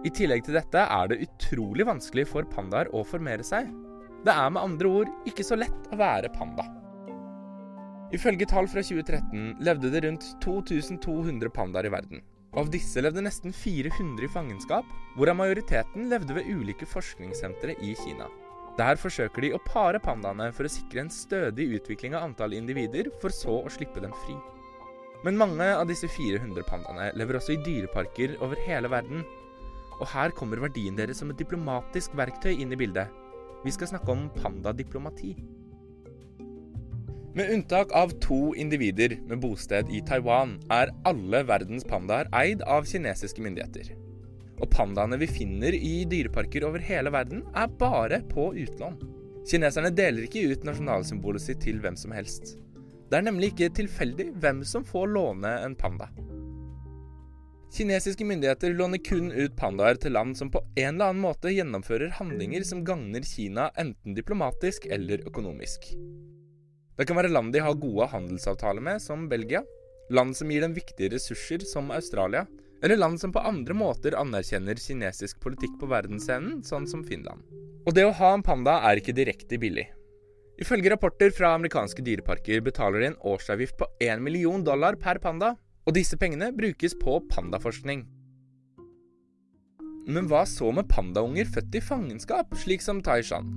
I 0.02 0.10
tillegg 0.10 0.42
til 0.42 0.58
dette 0.58 0.82
er 0.90 1.12
det 1.12 1.20
utrolig 1.28 1.86
vanskelig 1.86 2.24
for 2.32 2.50
pandaer 2.50 2.90
å 2.90 3.04
formere 3.06 3.46
seg. 3.46 3.70
Det 4.26 4.34
er 4.34 4.50
med 4.50 4.58
andre 4.58 4.90
ord 4.90 5.30
ikke 5.30 5.46
så 5.46 5.60
lett 5.60 5.86
å 5.94 6.00
være 6.02 6.34
panda. 6.34 6.66
Ifølge 8.10 8.50
tall 8.50 8.66
fra 8.66 8.82
2013 8.82 9.62
levde 9.62 9.94
det 9.94 10.02
rundt 10.08 10.32
2200 10.42 11.54
pandaer 11.54 11.86
i 11.86 11.94
verden. 11.94 12.26
Av 12.58 12.74
disse 12.74 12.98
levde 13.06 13.22
nesten 13.22 13.54
400 13.54 14.26
i 14.26 14.34
fangenskap, 14.34 14.94
hvorav 15.14 15.38
majoriteten 15.38 16.10
levde 16.10 16.40
ved 16.40 16.50
ulike 16.58 16.90
forskningssentre 16.90 17.78
i 17.78 17.94
Kina. 18.02 18.26
Der 18.78 18.98
forsøker 19.00 19.44
de 19.44 19.52
å 19.56 19.60
pare 19.64 20.00
pandaene 20.02 20.50
for 20.54 20.66
å 20.66 20.72
sikre 20.72 21.02
en 21.02 21.12
stødig 21.12 21.66
utvikling 21.80 22.14
av 22.14 22.28
antall 22.28 22.54
individer, 22.56 23.10
for 23.20 23.34
så 23.34 23.58
å 23.64 23.72
slippe 23.72 24.02
dem 24.02 24.14
fri. 24.22 24.36
Men 25.24 25.36
mange 25.36 25.66
av 25.76 25.84
disse 25.90 26.08
400 26.08 26.64
pandaene 26.68 27.10
lever 27.18 27.36
også 27.36 27.56
i 27.56 27.62
dyreparker 27.64 28.38
over 28.40 28.60
hele 28.64 28.88
verden. 28.92 29.24
Og 30.00 30.06
her 30.14 30.32
kommer 30.32 30.62
verdien 30.62 30.96
deres 30.96 31.20
som 31.20 31.32
et 31.32 31.40
diplomatisk 31.40 32.14
verktøy 32.16 32.54
inn 32.54 32.72
i 32.72 32.78
bildet. 32.80 33.10
Vi 33.64 33.74
skal 33.74 33.90
snakke 33.90 34.14
om 34.14 34.30
pandadiplomati. 34.38 35.34
Med 37.36 37.52
unntak 37.54 37.92
av 37.94 38.16
to 38.24 38.56
individer 38.58 39.18
med 39.28 39.42
bosted 39.44 39.92
i 39.92 40.00
Taiwan, 40.02 40.56
er 40.72 40.90
alle 41.06 41.44
verdens 41.46 41.84
pandaer 41.86 42.30
eid 42.34 42.64
av 42.66 42.88
kinesiske 42.90 43.44
myndigheter. 43.44 43.92
Og 44.60 44.68
pandaene 44.72 45.18
vi 45.20 45.28
finner 45.30 45.74
i 45.76 46.04
dyreparker 46.08 46.66
over 46.68 46.82
hele 46.84 47.12
verden, 47.14 47.44
er 47.56 47.72
bare 47.80 48.20
på 48.28 48.50
utlån. 48.52 48.98
Kineserne 49.48 49.92
deler 49.96 50.26
ikke 50.26 50.44
ut 50.52 50.66
nasjonalsymbolet 50.68 51.42
sitt 51.42 51.62
til 51.64 51.80
hvem 51.80 51.96
som 51.96 52.12
helst. 52.14 52.56
Det 53.10 53.18
er 53.18 53.26
nemlig 53.26 53.54
ikke 53.54 53.72
tilfeldig 53.80 54.28
hvem 54.38 54.60
som 54.68 54.84
får 54.86 55.08
låne 55.16 55.56
en 55.64 55.74
panda. 55.78 56.10
Kinesiske 57.70 58.26
myndigheter 58.26 58.74
låner 58.74 58.98
kun 59.06 59.30
ut 59.30 59.56
pandaer 59.58 59.98
til 60.02 60.14
land 60.16 60.34
som 60.38 60.50
på 60.50 60.62
en 60.74 60.96
eller 60.96 61.12
annen 61.12 61.22
måte 61.22 61.52
gjennomfører 61.54 62.16
handlinger 62.18 62.64
som 62.66 62.82
gagner 62.86 63.22
Kina 63.26 63.68
enten 63.78 64.16
diplomatisk 64.16 64.88
eller 64.90 65.22
økonomisk. 65.26 65.92
Det 66.98 67.06
kan 67.06 67.16
være 67.16 67.30
land 67.30 67.54
de 67.54 67.62
har 67.62 67.78
gode 67.78 68.10
handelsavtaler 68.10 68.82
med, 68.84 68.98
som 69.02 69.28
Belgia, 69.30 69.62
land 70.10 70.34
som 70.36 70.50
gir 70.50 70.66
dem 70.66 70.74
viktige 70.74 71.14
ressurser, 71.14 71.62
som 71.64 71.92
Australia, 71.94 72.42
eller 72.82 72.96
land 72.96 73.20
som 73.20 73.32
på 73.32 73.42
andre 73.44 73.76
måter 73.76 74.16
anerkjenner 74.16 74.78
kinesisk 74.80 75.40
politikk 75.42 75.76
på 75.80 75.88
verdensscenen, 75.90 76.60
sånn 76.64 76.86
som 76.88 77.04
Finland. 77.04 77.44
Og 77.86 77.94
det 77.96 78.06
å 78.06 78.14
ha 78.16 78.34
en 78.34 78.44
panda 78.44 78.78
er 78.88 79.00
ikke 79.00 79.16
direkte 79.16 79.58
billig. 79.60 79.86
Ifølge 80.60 80.92
rapporter 80.92 81.32
fra 81.32 81.54
amerikanske 81.56 82.04
dyreparker 82.04 82.60
betaler 82.64 83.00
de 83.00 83.10
en 83.10 83.20
årsavgift 83.32 83.78
på 83.80 83.88
1 84.04 84.20
million 84.24 84.64
dollar 84.64 84.98
per 85.00 85.20
panda, 85.20 85.54
og 85.88 85.96
disse 85.96 86.18
pengene 86.20 86.50
brukes 86.52 86.96
på 87.00 87.16
pandaforskning. 87.32 88.04
Men 90.10 90.28
hva 90.28 90.42
så 90.48 90.70
med 90.74 90.88
pandaunger 90.90 91.48
født 91.48 91.76
i 91.76 91.82
fangenskap, 91.84 92.52
slik 92.60 92.84
som 92.84 93.00
Taishan? 93.04 93.48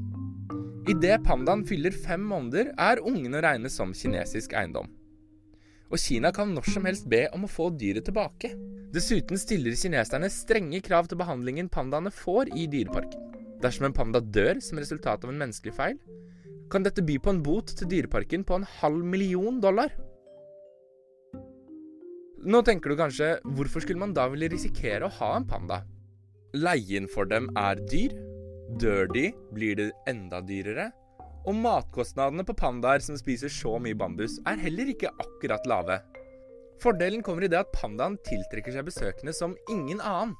Idet 0.92 1.22
pandaen 1.24 1.64
fyller 1.68 1.96
fem 1.96 2.24
måneder, 2.28 2.74
er 2.76 3.04
ungene 3.04 3.40
å 3.40 3.44
regne 3.46 3.72
som 3.72 3.94
kinesisk 3.96 4.56
eiendom. 4.60 4.90
Og 5.92 6.00
Kina 6.00 6.32
kan 6.36 6.52
når 6.56 6.72
som 6.74 6.88
helst 6.88 7.08
be 7.10 7.26
om 7.36 7.46
å 7.46 7.52
få 7.52 7.70
dyret 7.80 8.08
tilbake. 8.08 8.52
Dessuten 8.94 9.40
stiller 9.42 9.74
kineserne 9.74 10.28
strenge 10.30 10.78
krav 10.86 11.08
til 11.10 11.18
behandlingen 11.18 11.70
pandaene 11.74 12.12
får 12.14 12.52
i 12.54 12.68
dyreparken. 12.70 13.24
Dersom 13.64 13.88
en 13.88 13.96
panda 13.96 14.20
dør 14.22 14.60
som 14.62 14.78
resultat 14.78 15.24
av 15.26 15.32
en 15.32 15.40
menneskelig 15.40 15.74
feil, 15.74 15.98
kan 16.70 16.86
dette 16.86 17.02
by 17.06 17.16
på 17.18 17.34
en 17.34 17.42
bot 17.46 17.74
til 17.74 17.90
dyreparken 17.90 18.46
på 18.46 18.60
en 18.60 18.68
halv 18.82 19.02
million 19.02 19.58
dollar. 19.64 19.90
Nå 22.44 22.62
tenker 22.68 22.92
du 22.92 23.00
kanskje 23.00 23.34
hvorfor 23.56 23.82
skulle 23.82 24.04
man 24.04 24.14
da 24.14 24.28
ville 24.30 24.52
risikere 24.52 25.08
å 25.08 25.16
ha 25.18 25.34
en 25.40 25.50
panda? 25.50 25.82
Leien 26.54 27.10
for 27.10 27.26
dem 27.26 27.50
er 27.58 27.82
dyr. 27.90 28.14
Dør 28.78 29.10
de, 29.10 29.32
blir 29.54 29.80
det 29.80 29.92
enda 30.10 30.42
dyrere. 30.46 30.92
Og 31.50 31.58
matkostnadene 31.58 32.46
på 32.46 32.56
pandaer 32.62 33.02
som 33.02 33.18
spiser 33.18 33.50
så 33.50 33.80
mye 33.82 33.98
bambus, 33.98 34.38
er 34.46 34.62
heller 34.62 34.94
ikke 34.94 35.12
akkurat 35.18 35.66
lave. 35.70 35.98
Fordelen 36.84 37.24
kommer 37.24 37.46
i 37.46 37.48
det 37.48 37.62
at 37.62 37.72
pandaen 37.72 38.18
tiltrekker 38.28 38.76
seg 38.76 38.84
besøkende 38.90 39.32
som 39.36 39.54
ingen 39.72 40.02
annen. 40.04 40.34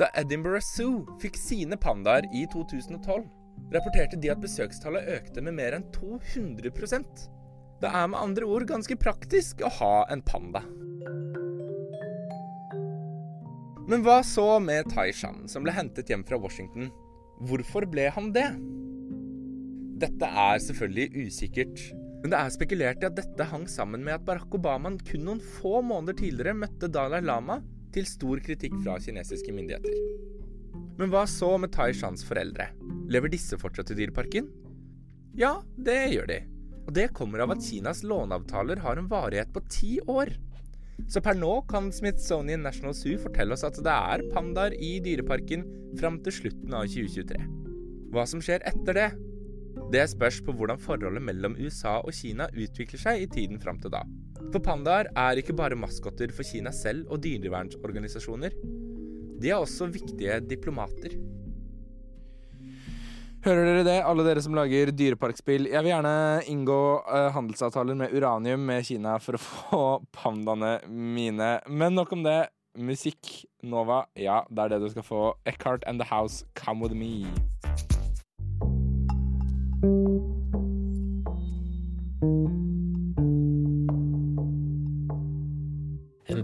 Da 0.00 0.08
Edinburgh 0.16 0.64
Zoo 0.64 1.02
fikk 1.20 1.36
sine 1.40 1.76
pandaer 1.80 2.24
i 2.32 2.46
2012, 2.52 3.26
rapporterte 3.74 4.16
de 4.20 4.30
at 4.32 4.40
besøkstallet 4.40 5.08
økte 5.16 5.44
med 5.44 5.56
mer 5.56 5.76
enn 5.76 5.86
200% 5.94 7.26
Det 7.80 7.88
er 7.88 8.08
med 8.08 8.20
andre 8.20 8.48
ord 8.48 8.64
ganske 8.68 8.96
praktisk 8.96 9.60
å 9.64 9.72
ha 9.80 9.94
en 10.12 10.24
panda. 10.24 10.62
Men 13.86 14.02
hva 14.02 14.22
så 14.26 14.56
med 14.58 14.88
Taishan, 14.90 15.44
som 15.48 15.64
ble 15.64 15.76
hentet 15.76 16.08
hjem 16.10 16.24
fra 16.26 16.40
Washington? 16.40 16.88
Hvorfor 17.46 17.84
ble 17.88 18.08
han 18.16 18.32
det? 18.34 18.48
Dette 20.00 20.28
er 20.28 20.58
selvfølgelig 20.64 21.26
usikkert, 21.28 21.84
men 22.26 22.32
det 22.32 22.38
er 22.42 22.50
spekulert 22.50 23.04
i 23.04 23.06
at 23.06 23.14
dette 23.14 23.44
hang 23.46 23.68
sammen 23.70 24.02
med 24.02 24.16
at 24.16 24.24
Barack 24.26 24.54
Obama 24.58 24.90
kun 25.06 25.22
noen 25.28 25.38
få 25.38 25.78
måneder 25.86 26.16
tidligere 26.18 26.56
møtte 26.58 26.88
Dalai 26.90 27.20
Lama 27.22 27.60
til 27.94 28.08
stor 28.10 28.40
kritikk 28.42 28.74
fra 28.80 28.96
kinesiske 28.98 29.54
myndigheter. 29.54 29.94
Men 30.98 31.12
hva 31.12 31.22
så 31.30 31.52
med 31.62 31.70
Tai 31.76 31.92
Shans 31.94 32.26
foreldre? 32.26 32.66
Lever 33.14 33.30
disse 33.30 33.54
fortsatt 33.62 33.92
i 33.94 33.98
Dyreparken? 34.00 34.48
Ja, 35.38 35.52
det 35.78 36.00
gjør 36.16 36.26
de. 36.32 36.40
Og 36.88 36.90
det 36.98 37.12
kommer 37.14 37.44
av 37.44 37.54
at 37.54 37.62
Kinas 37.62 38.02
låneavtaler 38.02 38.82
har 38.82 38.98
en 38.98 39.06
varighet 39.12 39.54
på 39.54 39.62
ti 39.70 39.92
år. 40.10 40.34
Så 41.06 41.22
per 41.22 41.38
nå 41.38 41.52
kan 41.70 41.92
Smithsonian 41.94 42.66
National 42.66 42.98
Zoo 42.98 43.22
fortelle 43.22 43.54
oss 43.54 43.62
at 43.70 43.78
det 43.86 43.94
er 44.16 44.26
pandaer 44.34 44.74
i 44.74 44.96
Dyreparken 45.04 45.62
fram 46.02 46.18
til 46.26 46.40
slutten 46.40 46.74
av 46.74 46.90
2023. 46.90 47.38
Hva 48.10 48.26
som 48.26 48.42
skjer 48.42 48.66
etter 48.66 48.98
det, 48.98 49.08
det 49.92 50.02
spørs 50.10 50.40
på 50.42 50.54
hvordan 50.56 50.80
forholdet 50.82 51.22
mellom 51.22 51.54
USA 51.60 51.98
og 52.00 52.14
Kina 52.16 52.48
utvikler 52.52 53.00
seg 53.00 53.22
i 53.22 53.28
tiden 53.30 53.60
fram 53.62 53.78
til 53.82 53.92
da. 53.94 54.02
For 54.50 54.62
pandaer 54.62 55.10
er 55.12 55.40
ikke 55.40 55.56
bare 55.56 55.78
maskotter 55.78 56.32
for 56.34 56.46
Kina 56.46 56.72
selv 56.74 57.10
og 57.12 57.22
dyrevernsorganisasjoner. 57.24 58.56
De 59.36 59.52
er 59.52 59.60
også 59.60 59.90
viktige 59.92 60.40
diplomater. 60.48 61.14
Hører 63.46 63.68
dere 63.68 63.82
det, 63.86 63.98
alle 64.02 64.24
dere 64.26 64.42
som 64.42 64.56
lager 64.58 64.90
dyreparkspill? 64.90 65.68
Jeg 65.70 65.84
vil 65.84 65.92
gjerne 65.92 66.14
inngå 66.50 66.80
uh, 67.06 67.28
handelsavtaler 67.36 67.94
med 67.94 68.16
uranium 68.16 68.64
med 68.66 68.82
Kina 68.88 69.20
for 69.22 69.38
å 69.38 69.42
få 69.46 69.82
pandaene 70.16 70.80
mine. 70.90 71.56
Men 71.70 71.94
nok 71.94 72.16
om 72.16 72.26
det. 72.26 72.40
Musikk, 72.76 73.30
Nova, 73.64 74.02
ja, 74.20 74.42
det 74.50 74.66
er 74.66 74.74
det 74.74 74.82
du 74.82 74.90
skal 74.92 75.06
få. 75.06 75.22
Eckhart 75.48 75.86
and 75.86 76.02
The 76.02 76.10
House, 76.10 76.44
Come 76.58 76.84
With 76.84 76.98
Me. 76.98 77.95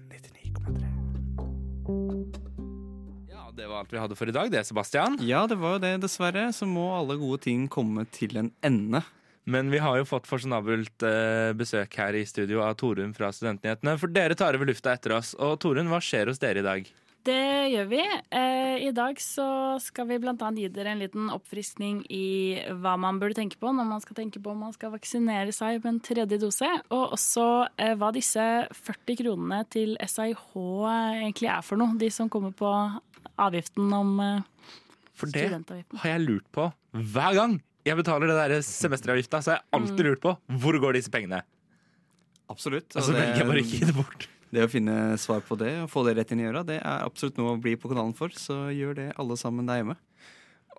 det 3.61 3.67
var 3.67 3.81
alt 3.83 3.93
vi 3.93 3.99
hadde 3.99 4.17
for 4.17 4.29
i 4.29 4.35
dag, 4.35 4.51
det, 4.51 4.63
Sebastian. 4.65 5.17
Ja, 5.21 5.43
det 5.49 5.57
var 5.61 5.75
jo 5.75 5.81
det, 5.83 5.95
dessverre. 6.05 6.47
Så 6.55 6.67
må 6.69 6.87
alle 6.95 7.17
gode 7.19 7.43
ting 7.45 7.67
komme 7.71 8.07
til 8.13 8.37
en 8.39 8.51
ende. 8.65 9.03
Men 9.49 9.71
vi 9.73 9.81
har 9.81 9.97
jo 9.97 10.07
fått 10.07 10.29
forsonabelt 10.29 11.03
eh, 11.05 11.51
besøk 11.57 11.95
her 11.97 12.15
i 12.17 12.23
studio 12.29 12.61
av 12.65 12.75
Torunn 12.79 13.13
fra 13.17 13.31
Studentnyhetene. 13.33 13.97
For 14.01 14.13
dere 14.13 14.37
tar 14.37 14.57
over 14.57 14.69
lufta 14.69 14.93
etter 14.93 15.17
oss. 15.17 15.33
Og 15.37 15.57
Torunn, 15.61 15.89
hva 15.91 16.01
skjer 16.03 16.29
hos 16.29 16.41
dere 16.41 16.61
i 16.61 16.65
dag? 16.65 16.91
Det 17.21 17.69
gjør 17.69 17.85
vi. 17.91 17.99
Eh, 18.33 18.77
I 18.87 18.91
dag 18.97 19.19
så 19.21 19.45
skal 19.83 20.07
vi 20.09 20.17
bl.a. 20.23 20.33
gi 20.57 20.67
dere 20.73 20.95
en 20.95 21.01
liten 21.03 21.27
oppfriskning 21.29 21.99
i 22.09 22.57
hva 22.81 22.95
man 22.97 23.19
burde 23.21 23.37
tenke 23.37 23.59
på 23.61 23.69
når 23.77 23.85
man 23.91 24.01
skal 24.01 24.17
tenke 24.17 24.41
på 24.41 24.49
om 24.55 24.63
man 24.65 24.73
skal 24.73 24.89
vaksinere 24.95 25.53
seg 25.53 25.83
med 25.83 25.89
en 25.91 25.99
tredje 26.01 26.39
dose. 26.41 26.69
Og 26.89 27.13
også 27.19 27.45
eh, 27.77 27.93
hva 28.01 28.09
disse 28.15 28.41
40 28.73 29.19
kronene 29.21 29.61
til 29.69 29.93
SIH 30.01 30.47
egentlig 31.21 31.51
er 31.53 31.61
for 31.67 31.77
noe. 31.77 31.93
De 32.01 32.09
som 32.09 32.31
kommer 32.33 32.55
på 32.57 32.73
avgiften 33.37 33.93
om 33.93 34.15
eh, 34.25 34.41
For 35.13 35.29
det 35.29 35.45
har 35.51 36.15
jeg 36.15 36.25
lurt 36.25 36.49
på 36.57 36.71
hver 36.97 37.37
gang 37.37 37.59
jeg 37.85 37.97
betaler 37.97 38.29
det 38.29 38.39
der 38.41 38.65
semesteravgifta. 38.65 39.39
Så 39.45 39.53
har 39.53 39.61
jeg 39.61 39.69
alltid 39.77 40.01
Mm. 40.01 40.09
lurt 40.09 40.21
på 40.25 40.33
hvor 40.57 40.81
går 40.81 40.97
disse 40.97 41.09
pengene. 41.13 41.43
Absolutt. 42.49 42.95
Og 42.97 43.05
så 43.05 43.13
velger 43.13 43.37
jeg 43.43 43.47
bare 43.47 43.61
ikke 43.61 43.77
gi 43.79 43.85
det 43.89 43.95
bort. 43.95 44.27
Det 44.51 44.65
å 44.65 44.71
finne 44.71 45.15
svar 45.21 45.43
på 45.47 45.55
det 45.59 45.73
og 45.85 45.91
få 45.91 46.03
det 46.07 46.17
rett 46.17 46.31
inn 46.35 46.41
i 46.43 46.47
øra, 46.49 46.63
det 46.67 46.81
er 46.81 47.05
absolutt 47.05 47.37
noe 47.39 47.55
å 47.55 47.61
bli 47.61 47.77
på 47.79 47.91
kanalen 47.91 48.15
for. 48.17 48.33
Så 48.35 48.65
gjør 48.75 48.97
det 48.97 49.09
alle 49.21 49.37
sammen 49.39 49.69
der 49.69 49.81
hjemme. 49.81 49.97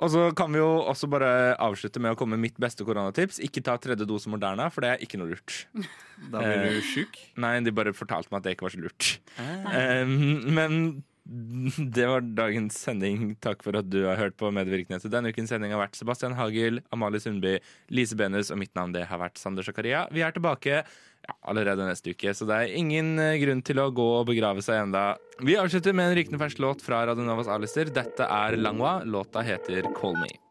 Og 0.02 0.10
så 0.10 0.22
kan 0.36 0.50
vi 0.52 0.58
jo 0.58 0.68
også 0.88 1.06
bare 1.12 1.52
avslutte 1.62 2.00
med 2.02 2.14
å 2.14 2.18
komme 2.18 2.34
med 2.36 2.48
mitt 2.48 2.58
beste 2.60 2.84
koronatips. 2.84 3.38
Ikke 3.44 3.62
ta 3.64 3.76
tredje 3.80 4.06
dose 4.08 4.30
Moderna, 4.32 4.66
for 4.72 4.84
det 4.84 4.90
er 4.94 5.04
ikke 5.04 5.20
noe 5.20 5.34
lurt. 5.34 5.62
Da 6.32 6.38
blir 6.38 6.60
du 6.62 6.68
Eh, 6.76 6.84
sjuk? 6.86 7.16
Nei, 7.42 7.56
de 7.66 7.72
bare 7.74 7.90
fortalte 7.96 8.30
meg 8.30 8.40
at 8.40 8.44
det 8.46 8.52
ikke 8.54 8.68
var 8.68 8.74
så 8.76 8.82
lurt. 8.82 9.08
Ah. 9.42 10.04
Men 10.06 11.02
det 11.24 12.06
var 12.10 12.24
dagens 12.34 12.76
sending. 12.78 13.32
Takk 13.42 13.62
for 13.62 13.78
at 13.78 13.88
du 13.90 14.04
har 14.08 14.18
hørt 14.18 14.36
på 14.38 14.50
medvirkende 14.54 14.98
til 15.02 15.12
denne 15.12 15.30
ukens 15.30 15.52
sending 15.52 15.74
har 15.74 15.82
vært 15.84 15.98
Sebastian 15.98 16.34
Hagel, 16.38 16.80
Amalie 16.94 17.22
Sundby, 17.22 17.56
Lise 17.94 18.18
Benus 18.18 18.50
og 18.50 18.58
mitt 18.62 18.74
navn 18.78 18.94
det 18.94 19.06
har 19.10 19.22
vært 19.22 19.38
Sander 19.38 19.66
Zakaria. 19.66 20.04
Vi 20.14 20.22
er 20.22 20.34
tilbake 20.34 20.82
ja, 21.22 21.36
allerede 21.48 21.86
neste 21.86 22.14
uke, 22.14 22.34
så 22.34 22.46
det 22.48 22.58
er 22.58 22.76
ingen 22.78 23.14
eh, 23.22 23.38
grunn 23.42 23.62
til 23.64 23.82
å 23.82 23.90
gå 23.94 24.08
og 24.18 24.28
begrave 24.32 24.64
seg 24.64 24.82
enda. 24.82 25.12
Vi 25.42 25.58
avslutter 25.58 25.94
med 25.96 26.10
en 26.10 26.16
rykende 26.18 26.42
fersk 26.42 26.62
låt 26.62 26.82
fra 26.84 27.04
Radionovas 27.10 27.50
A-lister. 27.50 27.92
Dette 27.94 28.26
er 28.26 28.58
Langwa. 28.58 29.00
Låta 29.06 29.44
heter 29.46 29.86
Call 29.98 30.18
Me. 30.18 30.42